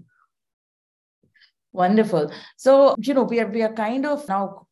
Wonderful. 1.74 2.32
So, 2.56 2.96
you 3.00 3.16
know, 3.16 3.24
we 3.24 3.40
are 3.40 3.48
we 3.48 3.64
are 3.64 3.74
kind 3.74 4.06
of 4.06 4.28
now 4.30 4.68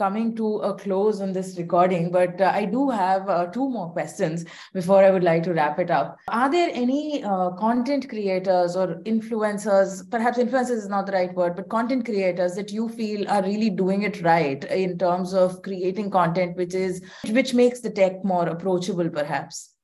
coming 0.00 0.34
to 0.34 0.46
a 0.68 0.72
close 0.74 1.20
on 1.20 1.32
this 1.32 1.56
recording, 1.58 2.10
but 2.10 2.40
uh, 2.40 2.50
I 2.54 2.64
do 2.64 2.88
have 2.88 3.28
uh, 3.28 3.46
two 3.56 3.68
more 3.68 3.90
questions 3.90 4.46
before 4.72 5.04
I 5.04 5.10
would 5.10 5.22
like 5.22 5.42
to 5.42 5.52
wrap 5.52 5.78
it 5.78 5.90
up. 5.90 6.16
Are 6.28 6.50
there 6.50 6.70
any 6.72 7.22
uh, 7.22 7.50
content 7.50 8.08
creators 8.08 8.76
or 8.76 8.86
influencers, 9.14 10.10
perhaps 10.10 10.38
influencers 10.38 10.84
is 10.84 10.88
not 10.88 11.04
the 11.04 11.12
right 11.12 11.34
word, 11.34 11.54
but 11.54 11.68
content 11.68 12.06
creators 12.06 12.54
that 12.54 12.72
you 12.72 12.88
feel 12.88 13.28
are 13.28 13.42
really 13.42 13.68
doing 13.68 14.02
it 14.04 14.22
right 14.22 14.64
in 14.64 14.96
terms 14.96 15.34
of 15.34 15.60
creating 15.62 16.10
content 16.10 16.56
which 16.56 16.74
is 16.74 17.02
which 17.38 17.52
makes 17.52 17.80
the 17.80 17.90
tech 17.90 18.24
more 18.24 18.48
approachable, 18.48 19.10
perhaps? 19.10 19.74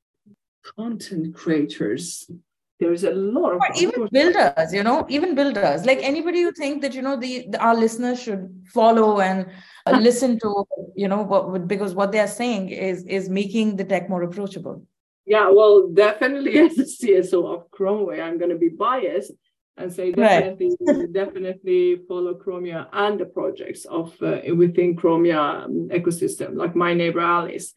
Content 0.76 1.35
creators 1.35 2.31
there's 2.79 3.05
a 3.05 3.11
lot 3.11 3.52
of 3.55 3.61
even 3.81 4.07
builders 4.12 4.72
you 4.72 4.83
know 4.83 5.07
even 5.09 5.35
builders 5.35 5.87
like 5.87 5.98
anybody 6.02 6.40
you 6.40 6.52
think 6.52 6.83
that 6.83 6.94
you 6.94 7.00
know 7.00 7.16
the, 7.16 7.46
the 7.50 7.59
our 7.59 7.74
listeners 7.74 8.22
should 8.22 8.42
follow 8.74 9.20
and 9.20 9.46
listen 9.92 10.38
to 10.38 10.64
you 10.94 11.09
know 11.09 11.22
what 11.22 11.66
because 11.66 11.94
what 11.94 12.12
they 12.12 12.18
are 12.18 12.27
saying 12.27 12.68
is 12.68 13.05
is 13.05 13.29
making 13.29 13.77
the 13.77 13.85
tech 13.85 14.09
more 14.09 14.22
approachable 14.22 14.85
yeah 15.27 15.49
well 15.49 15.88
definitely 15.88 16.59
as 16.66 16.79
a 16.79 16.85
cso 16.85 17.55
of 17.55 17.70
ChromaWay 17.70 18.22
i'm 18.22 18.38
going 18.38 18.51
to 18.51 18.59
be 18.59 18.68
biased 18.68 19.33
and 19.77 19.92
say 19.92 20.11
definitely 20.12 20.75
right. 20.87 21.12
definitely 21.12 22.01
follow 22.09 22.35
chromia 22.35 22.88
and 22.92 23.20
the 23.20 23.27
projects 23.27 23.85
of 23.85 24.14
uh, 24.22 24.40
within 24.55 24.96
chromia 24.96 25.64
um, 25.64 25.88
ecosystem 25.92 26.57
like 26.57 26.75
my 26.75 26.94
neighbor 26.94 27.20
alice 27.20 27.72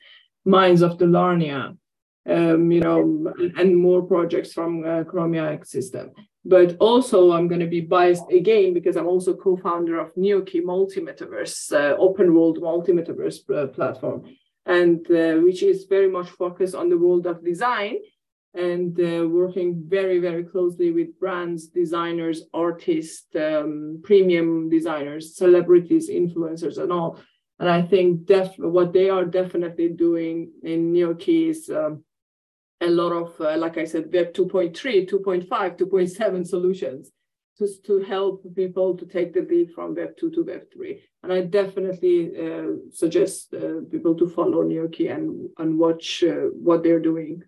Mines 0.46 0.82
of 0.82 0.98
Dalarnia 0.98 1.78
um, 2.30 2.72
you 2.72 2.82
know, 2.82 3.34
and 3.58 3.76
more 3.76 4.04
projects 4.04 4.54
from 4.54 4.84
uh, 4.84 5.04
Chromia 5.04 5.58
ecosystem. 5.58 6.12
But 6.46 6.78
also, 6.80 7.34
I'm 7.34 7.48
going 7.48 7.60
to 7.60 7.68
be 7.68 7.82
biased 7.82 8.32
again 8.32 8.74
because 8.74 8.96
I'm 8.96 9.08
also 9.08 9.36
co-founder 9.36 10.00
of 10.00 10.16
NeoKey 10.16 10.64
Multi 10.64 11.02
Metaverse, 11.02 11.74
uh, 11.74 11.98
open 11.98 12.34
world 12.34 12.62
multi 12.62 12.94
metaverse 12.94 13.40
uh, 13.50 13.68
platform, 13.68 14.24
and 14.66 15.06
uh, 15.12 15.36
which 15.44 15.64
is 15.64 15.86
very 15.90 16.10
much 16.10 16.30
focused 16.30 16.76
on 16.76 16.90
the 16.90 16.98
world 16.98 17.28
of 17.28 17.44
design 17.44 17.98
and 18.54 19.00
uh, 19.00 19.28
working 19.28 19.84
very 19.88 20.20
very 20.20 20.44
closely 20.44 20.92
with 20.92 21.20
brands, 21.20 21.68
designers, 21.68 22.44
artists, 22.54 23.28
um, 23.36 24.02
premium 24.04 24.70
designers, 24.70 25.36
celebrities, 25.36 26.10
influencers, 26.10 26.78
and 26.78 26.92
all. 26.92 27.20
And 27.60 27.70
I 27.70 27.82
think 27.82 28.26
def- 28.26 28.58
what 28.58 28.94
they 28.94 29.10
are 29.10 29.26
definitely 29.26 29.90
doing 29.90 30.52
in 30.64 30.94
NeoKey 30.94 31.50
is 31.50 31.70
um, 31.70 32.04
a 32.82 32.88
lot 32.88 33.12
of, 33.12 33.40
uh, 33.42 33.58
like 33.58 33.78
I 33.78 33.86
said, 33.86 34.12
Web 34.14 34.34
2.3, 34.34 35.10
2.5, 35.10 35.48
2.7 35.48 36.48
solutions 36.48 37.12
to, 37.58 37.68
to 37.86 38.00
help 38.00 38.44
people 38.56 38.96
to 38.98 39.06
take 39.06 39.34
the 39.34 39.42
leap 39.42 39.74
from 39.74 39.96
Web 39.96 40.16
2 40.18 40.32
to 40.32 40.44
Web 40.44 40.64
3. 40.74 41.02
And 41.24 41.34
I 41.34 41.42
definitely 41.42 42.32
uh, 42.38 42.76
suggest 42.92 43.54
uh, 43.54 43.82
people 43.92 44.16
to 44.16 44.30
follow 44.30 44.64
NeoKey 44.64 45.14
and, 45.14 45.50
and 45.58 45.78
watch 45.78 46.24
uh, 46.24 46.48
what 46.54 46.84
they're 46.84 47.02
doing. 47.02 47.44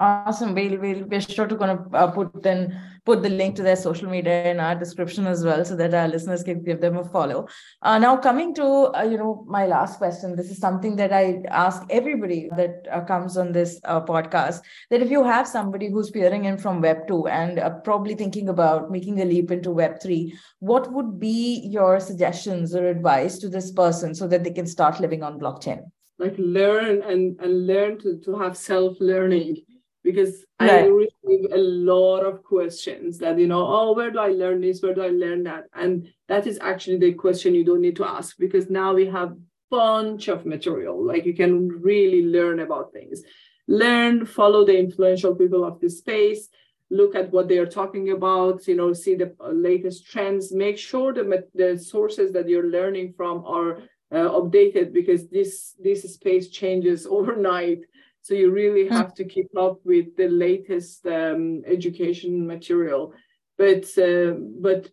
Awesome. 0.00 0.54
We'll, 0.54 0.78
we'll 0.78 1.04
be 1.06 1.18
sure 1.18 1.48
to 1.48 1.56
gonna 1.56 1.84
uh, 1.92 2.12
put 2.12 2.40
then 2.40 2.80
put 3.08 3.22
the 3.22 3.30
link 3.30 3.56
to 3.56 3.62
their 3.62 3.76
social 3.82 4.08
media 4.14 4.50
in 4.50 4.60
our 4.60 4.74
description 4.74 5.26
as 5.26 5.42
well, 5.42 5.64
so 5.64 5.74
that 5.76 5.94
our 5.94 6.08
listeners 6.08 6.42
can 6.42 6.62
give 6.62 6.80
them 6.82 6.98
a 6.98 7.04
follow. 7.04 7.48
Uh, 7.80 7.98
now, 7.98 8.16
coming 8.16 8.54
to 8.54 8.66
uh, 8.98 9.02
you 9.10 9.16
know 9.16 9.44
my 9.56 9.64
last 9.66 9.98
question. 10.02 10.36
This 10.36 10.50
is 10.50 10.58
something 10.58 10.96
that 10.96 11.14
I 11.20 11.42
ask 11.66 11.82
everybody 12.00 12.40
that 12.56 12.86
uh, 12.92 13.00
comes 13.12 13.38
on 13.44 13.52
this 13.52 13.80
uh, 13.84 14.00
podcast. 14.10 14.60
That 14.90 15.00
if 15.06 15.10
you 15.10 15.24
have 15.24 15.48
somebody 15.48 15.90
who's 15.90 16.10
peering 16.10 16.44
in 16.44 16.58
from 16.58 16.82
Web 16.82 17.06
two 17.08 17.26
and 17.28 17.58
uh, 17.58 17.70
probably 17.88 18.14
thinking 18.14 18.50
about 18.50 18.90
making 18.90 19.22
a 19.22 19.24
leap 19.24 19.50
into 19.50 19.70
Web 19.70 20.02
three, 20.02 20.36
what 20.58 20.92
would 20.92 21.18
be 21.18 21.62
your 21.76 22.00
suggestions 22.00 22.74
or 22.74 22.86
advice 22.88 23.38
to 23.38 23.48
this 23.48 23.72
person 23.72 24.14
so 24.14 24.28
that 24.28 24.44
they 24.44 24.54
can 24.60 24.66
start 24.66 25.00
living 25.00 25.22
on 25.22 25.40
blockchain? 25.40 25.80
Like 26.18 26.34
learn 26.36 27.02
and 27.02 27.40
and 27.40 27.66
learn 27.72 27.98
to 28.00 28.18
to 28.28 28.38
have 28.44 28.56
self 28.56 29.00
learning 29.00 29.62
because 30.08 30.46
right. 30.58 30.84
I 30.84 30.86
receive 30.86 31.52
a 31.52 31.58
lot 31.58 32.20
of 32.20 32.42
questions 32.42 33.18
that, 33.18 33.38
you 33.38 33.46
know, 33.46 33.62
oh, 33.66 33.92
where 33.92 34.10
do 34.10 34.18
I 34.18 34.28
learn 34.28 34.62
this? 34.62 34.80
Where 34.80 34.94
do 34.94 35.02
I 35.02 35.08
learn 35.08 35.42
that? 35.42 35.64
And 35.74 36.08
that 36.28 36.46
is 36.46 36.58
actually 36.62 36.96
the 36.96 37.12
question 37.12 37.54
you 37.54 37.62
don't 37.62 37.82
need 37.82 37.96
to 37.96 38.06
ask 38.06 38.38
because 38.38 38.70
now 38.70 38.94
we 38.94 39.04
have 39.04 39.36
bunch 39.70 40.28
of 40.28 40.46
material. 40.46 41.04
Like 41.04 41.26
you 41.26 41.34
can 41.34 41.68
really 41.68 42.24
learn 42.24 42.60
about 42.60 42.90
things. 42.90 43.22
Learn, 43.66 44.24
follow 44.24 44.64
the 44.64 44.78
influential 44.78 45.34
people 45.34 45.62
of 45.62 45.78
this 45.78 45.98
space, 45.98 46.48
look 46.88 47.14
at 47.14 47.30
what 47.30 47.48
they 47.48 47.58
are 47.58 47.66
talking 47.66 48.12
about, 48.12 48.66
you 48.66 48.74
know, 48.74 48.94
see 48.94 49.14
the 49.14 49.34
latest 49.52 50.06
trends, 50.06 50.54
make 50.54 50.78
sure 50.78 51.12
that 51.12 51.50
the 51.54 51.76
sources 51.76 52.32
that 52.32 52.48
you're 52.48 52.70
learning 52.70 53.12
from 53.14 53.44
are 53.44 53.82
uh, 54.10 54.30
updated 54.40 54.94
because 54.94 55.28
this 55.28 55.74
this 55.78 56.00
space 56.14 56.48
changes 56.48 57.06
overnight 57.16 57.80
so 58.28 58.34
you 58.34 58.50
really 58.50 58.86
hmm. 58.88 58.92
have 58.92 59.14
to 59.14 59.24
keep 59.24 59.48
up 59.56 59.80
with 59.86 60.14
the 60.18 60.28
latest 60.28 61.06
um, 61.06 61.62
education 61.66 62.46
material, 62.46 63.14
but 63.56 63.86
uh, 63.96 64.34
but 64.60 64.90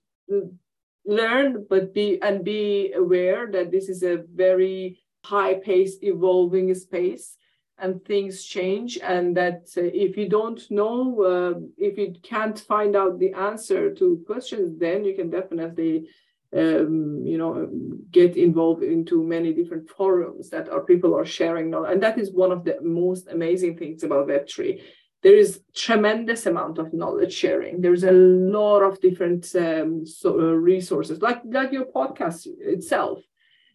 learn, 1.06 1.66
but 1.70 1.94
be 1.94 2.18
and 2.22 2.46
be 2.46 2.94
aware 2.94 3.52
that 3.52 3.72
this 3.72 3.90
is 3.90 4.04
a 4.04 4.24
very 4.34 5.02
high-paced, 5.26 6.02
evolving 6.02 6.74
space, 6.76 7.36
and 7.78 8.06
things 8.06 8.46
change. 8.46 9.00
And 9.04 9.36
that 9.36 9.68
uh, 9.76 9.82
if 9.82 10.16
you 10.16 10.30
don't 10.30 10.62
know, 10.72 11.22
uh, 11.22 11.60
if 11.78 11.98
you 11.98 12.16
can't 12.24 12.58
find 12.58 12.96
out 12.96 13.20
the 13.20 13.34
answer 13.34 13.94
to 13.96 14.24
questions, 14.26 14.80
then 14.80 15.04
you 15.04 15.14
can 15.14 15.30
definitely 15.30 16.08
um, 16.56 17.22
you 17.26 17.38
know, 17.38 17.70
get 18.12 18.38
involved 18.38 18.84
into 18.84 19.24
many 19.24 19.54
different 19.54 19.90
forums 19.90 20.50
that 20.50 20.70
our 20.70 20.82
people 20.82 21.14
are 21.16 21.26
sharing 21.26 21.70
knowledge. 21.70 21.94
And 21.94 22.04
that 22.04 22.18
is 22.18 22.32
one 22.32 22.52
of 22.52 22.64
the 22.64 22.78
most 22.82 23.28
amazing 23.28 23.78
things 23.78 24.04
about 24.04 24.28
Web3. 24.28 24.82
There 25.22 25.36
is 25.36 25.62
tremendous 25.76 26.46
amount 26.46 26.78
of 26.78 26.94
knowledge 26.94 27.34
sharing. 27.34 27.82
There's 27.82 28.04
a 28.04 28.12
lot 28.12 28.82
of 28.82 29.02
different 29.02 29.54
um, 29.56 30.06
so, 30.06 30.40
uh, 30.40 30.54
resources, 30.54 31.22
like 31.22 31.42
like 31.46 31.72
your 31.72 31.86
podcast 31.86 32.48
itself, 32.60 33.20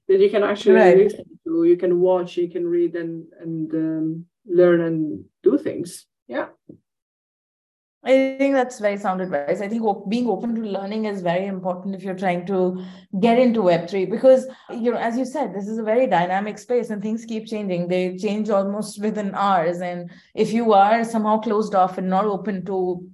that 0.06 0.20
you 0.20 0.30
can 0.30 0.44
actually 0.44 0.76
right. 0.76 0.96
listen 0.96 1.24
to. 1.44 1.64
You 1.64 1.76
can 1.76 1.98
watch, 1.98 2.36
you 2.36 2.48
can 2.48 2.66
read, 2.66 2.94
and 2.94 3.24
and 3.40 3.74
um, 3.74 4.26
learn 4.46 4.80
and 4.80 5.24
do 5.42 5.58
things. 5.58 6.06
Yeah. 6.28 6.48
I 8.02 8.36
think 8.38 8.54
that's 8.54 8.78
very 8.80 8.96
sound 8.96 9.20
advice. 9.20 9.60
I 9.60 9.68
think 9.68 9.82
being 10.08 10.26
open 10.26 10.54
to 10.54 10.62
learning 10.62 11.04
is 11.04 11.20
very 11.20 11.44
important 11.46 11.94
if 11.94 12.02
you're 12.02 12.14
trying 12.14 12.46
to 12.46 12.82
get 13.20 13.38
into 13.38 13.60
Web3 13.60 14.08
because, 14.10 14.46
you 14.70 14.90
know, 14.90 14.96
as 14.96 15.18
you 15.18 15.26
said, 15.26 15.54
this 15.54 15.68
is 15.68 15.76
a 15.76 15.82
very 15.82 16.06
dynamic 16.06 16.58
space 16.58 16.88
and 16.88 17.02
things 17.02 17.26
keep 17.26 17.46
changing. 17.46 17.88
They 17.88 18.16
change 18.16 18.48
almost 18.48 19.02
within 19.02 19.34
hours. 19.34 19.82
And 19.82 20.10
if 20.34 20.50
you 20.50 20.72
are 20.72 21.04
somehow 21.04 21.40
closed 21.40 21.74
off 21.74 21.98
and 21.98 22.08
not 22.08 22.24
open 22.24 22.64
to 22.66 23.06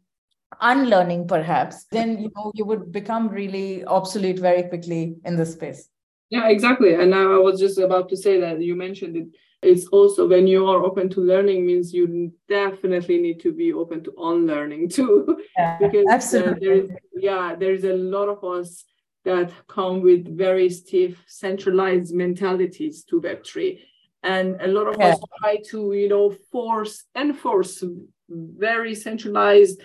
unlearning, 0.61 1.27
perhaps, 1.27 1.87
then, 1.91 2.23
you 2.23 2.31
know, 2.37 2.53
you 2.55 2.65
would 2.65 2.93
become 2.93 3.29
really 3.29 3.85
obsolete 3.87 4.39
very 4.39 4.63
quickly 4.69 5.17
in 5.25 5.35
this 5.35 5.55
space. 5.55 5.89
Yeah, 6.31 6.49
exactly. 6.49 6.95
And 6.95 7.13
I 7.13 7.25
was 7.39 7.59
just 7.59 7.79
about 7.79 8.09
to 8.11 8.17
say 8.17 8.39
that 8.39 8.63
you 8.63 8.77
mentioned 8.77 9.17
it 9.17 9.27
it's 9.63 9.87
also 9.89 10.29
when 10.29 10.47
you 10.47 10.67
are 10.67 10.85
open 10.85 11.09
to 11.09 11.21
learning 11.21 11.67
means 11.67 11.93
you 11.93 12.33
definitely 12.49 13.19
need 13.19 13.41
to 13.41 13.53
be 13.53 13.73
open 13.73 14.03
to 14.05 14.13
unlearning 14.19 14.89
too 14.97 15.41
yeah, 15.59 15.79
because 15.79 16.07
absolutely. 16.11 16.53
Uh, 16.53 16.61
there 16.61 16.75
is 16.75 16.91
yeah 17.15 17.55
there's 17.59 17.85
a 17.85 17.93
lot 17.93 18.29
of 18.29 18.45
us 18.45 18.85
that 19.25 19.51
come 19.67 20.03
with 20.03 20.37
very 20.37 20.71
stiff 20.71 21.23
centralized 21.27 22.15
mentalities 22.15 23.03
to 23.05 23.21
web3 23.21 23.79
and 24.23 24.61
a 24.61 24.69
lot 24.69 24.87
of 24.87 24.97
yeah. 24.99 25.09
us 25.09 25.19
try 25.41 25.57
to 25.69 25.93
you 25.93 26.09
know 26.09 26.35
force 26.53 27.05
enforce 27.17 27.83
very 28.29 28.95
centralized 28.95 29.81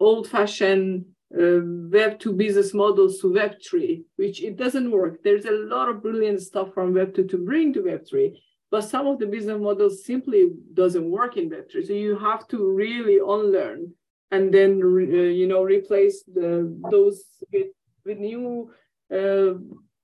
old 0.00 0.28
fashioned 0.28 1.04
uh, 1.34 1.60
web 1.90 2.18
2 2.18 2.32
business 2.32 2.72
models 2.72 3.18
to 3.18 3.32
web 3.32 3.54
3 3.68 4.04
which 4.16 4.42
it 4.42 4.56
doesn't 4.56 4.90
work 4.90 5.22
there's 5.22 5.44
a 5.44 5.50
lot 5.50 5.88
of 5.88 6.02
brilliant 6.02 6.40
stuff 6.40 6.72
from 6.72 6.94
web 6.94 7.14
2 7.14 7.26
to 7.26 7.36
bring 7.36 7.72
to 7.72 7.82
web 7.82 8.06
3 8.08 8.40
but 8.70 8.82
some 8.82 9.06
of 9.06 9.18
the 9.18 9.26
business 9.26 9.60
models 9.60 10.04
simply 10.04 10.50
doesn't 10.74 11.10
work 11.10 11.36
in 11.36 11.50
3 11.50 11.84
so 11.84 11.92
you 11.92 12.18
have 12.18 12.46
to 12.48 12.70
really 12.70 13.18
unlearn 13.18 13.92
and 14.30 14.52
then 14.52 14.80
uh, 14.82 15.32
you 15.40 15.46
know 15.46 15.62
replace 15.62 16.22
the 16.24 16.74
those 16.90 17.24
with 17.52 17.68
with 18.04 18.18
new 18.18 18.70
uh, 19.14 19.54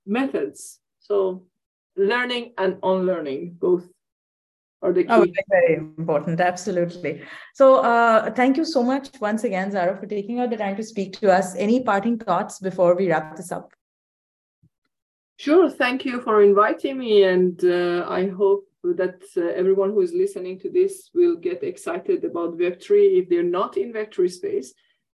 methods. 0.05 0.79
So 0.99 1.43
learning 1.95 2.53
and 2.57 2.77
unlearning 2.83 3.57
both 3.59 3.87
are 4.81 4.93
the 4.93 5.05
oh, 5.09 5.25
key. 5.25 5.33
Oh, 5.37 5.43
very 5.49 5.75
important. 5.75 6.39
Absolutely. 6.39 7.21
So 7.53 7.77
uh, 7.77 8.31
thank 8.31 8.57
you 8.57 8.65
so 8.65 8.83
much 8.83 9.09
once 9.19 9.43
again, 9.43 9.71
Zara, 9.71 9.97
for 9.97 10.05
taking 10.05 10.39
out 10.39 10.49
the 10.49 10.57
time 10.57 10.75
to 10.77 10.83
speak 10.83 11.13
to 11.19 11.31
us. 11.31 11.55
Any 11.55 11.83
parting 11.83 12.17
thoughts 12.17 12.59
before 12.59 12.95
we 12.95 13.09
wrap 13.09 13.35
this 13.35 13.51
up? 13.51 13.73
Sure. 15.37 15.69
Thank 15.69 16.05
you 16.05 16.21
for 16.21 16.41
inviting 16.41 16.97
me. 16.97 17.23
And 17.23 17.63
uh, 17.63 18.05
I 18.07 18.27
hope 18.27 18.67
that 18.83 19.21
uh, 19.35 19.41
everyone 19.41 19.91
who 19.91 20.01
is 20.01 20.13
listening 20.13 20.59
to 20.59 20.69
this 20.69 21.09
will 21.13 21.35
get 21.35 21.63
excited 21.63 22.23
about 22.23 22.57
Web3 22.57 23.21
if 23.21 23.29
they're 23.29 23.43
not 23.43 23.77
in 23.77 23.93
Web3 23.93 24.31
space 24.31 24.73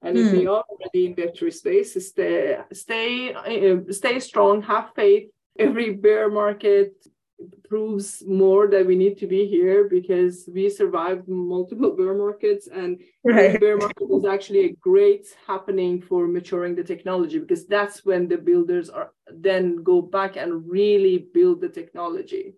and 0.05 0.17
if 0.17 0.31
we 0.31 0.43
hmm. 0.43 0.49
are 0.49 0.63
already 0.69 1.07
in 1.07 1.15
Web3 1.15 1.51
space, 1.51 2.07
stay, 2.07 2.57
stay, 2.73 3.33
uh, 3.33 3.91
stay 3.91 4.19
strong, 4.19 4.61
have 4.61 4.93
faith. 4.95 5.29
Every 5.57 5.93
bear 5.93 6.29
market 6.29 6.93
proves 7.67 8.23
more 8.25 8.67
that 8.67 8.85
we 8.85 8.95
need 8.95 9.17
to 9.17 9.27
be 9.27 9.45
here 9.45 9.87
because 9.89 10.47
we 10.53 10.69
survived 10.69 11.27
multiple 11.27 11.91
bear 11.91 12.13
markets 12.13 12.67
and 12.67 13.01
right. 13.23 13.59
bear 13.59 13.77
market 13.77 14.07
is 14.11 14.25
actually 14.25 14.65
a 14.65 14.75
great 14.81 15.27
happening 15.47 16.01
for 16.01 16.27
maturing 16.27 16.75
the 16.75 16.83
technology 16.83 17.39
because 17.39 17.65
that's 17.67 18.05
when 18.05 18.27
the 18.27 18.37
builders 18.37 18.89
are 18.89 19.11
then 19.33 19.83
go 19.83 20.01
back 20.01 20.37
and 20.37 20.69
really 20.69 21.27
build 21.33 21.61
the 21.61 21.69
technology. 21.69 22.53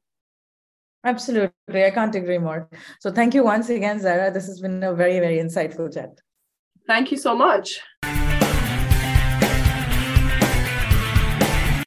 Absolutely. 1.04 1.86
I 1.86 1.92
can't 1.92 2.16
agree 2.16 2.38
more. 2.38 2.70
So 3.00 3.12
thank 3.12 3.34
you 3.34 3.44
once 3.44 3.70
again 3.70 4.00
zara. 4.00 4.32
This 4.32 4.48
has 4.48 4.60
been 4.60 4.84
a 4.84 4.94
very 4.94 5.20
very 5.20 5.38
insightful 5.38 5.94
chat. 5.94 6.20
Thank 6.86 7.12
you 7.12 7.18
so 7.18 7.36
much. 7.36 7.80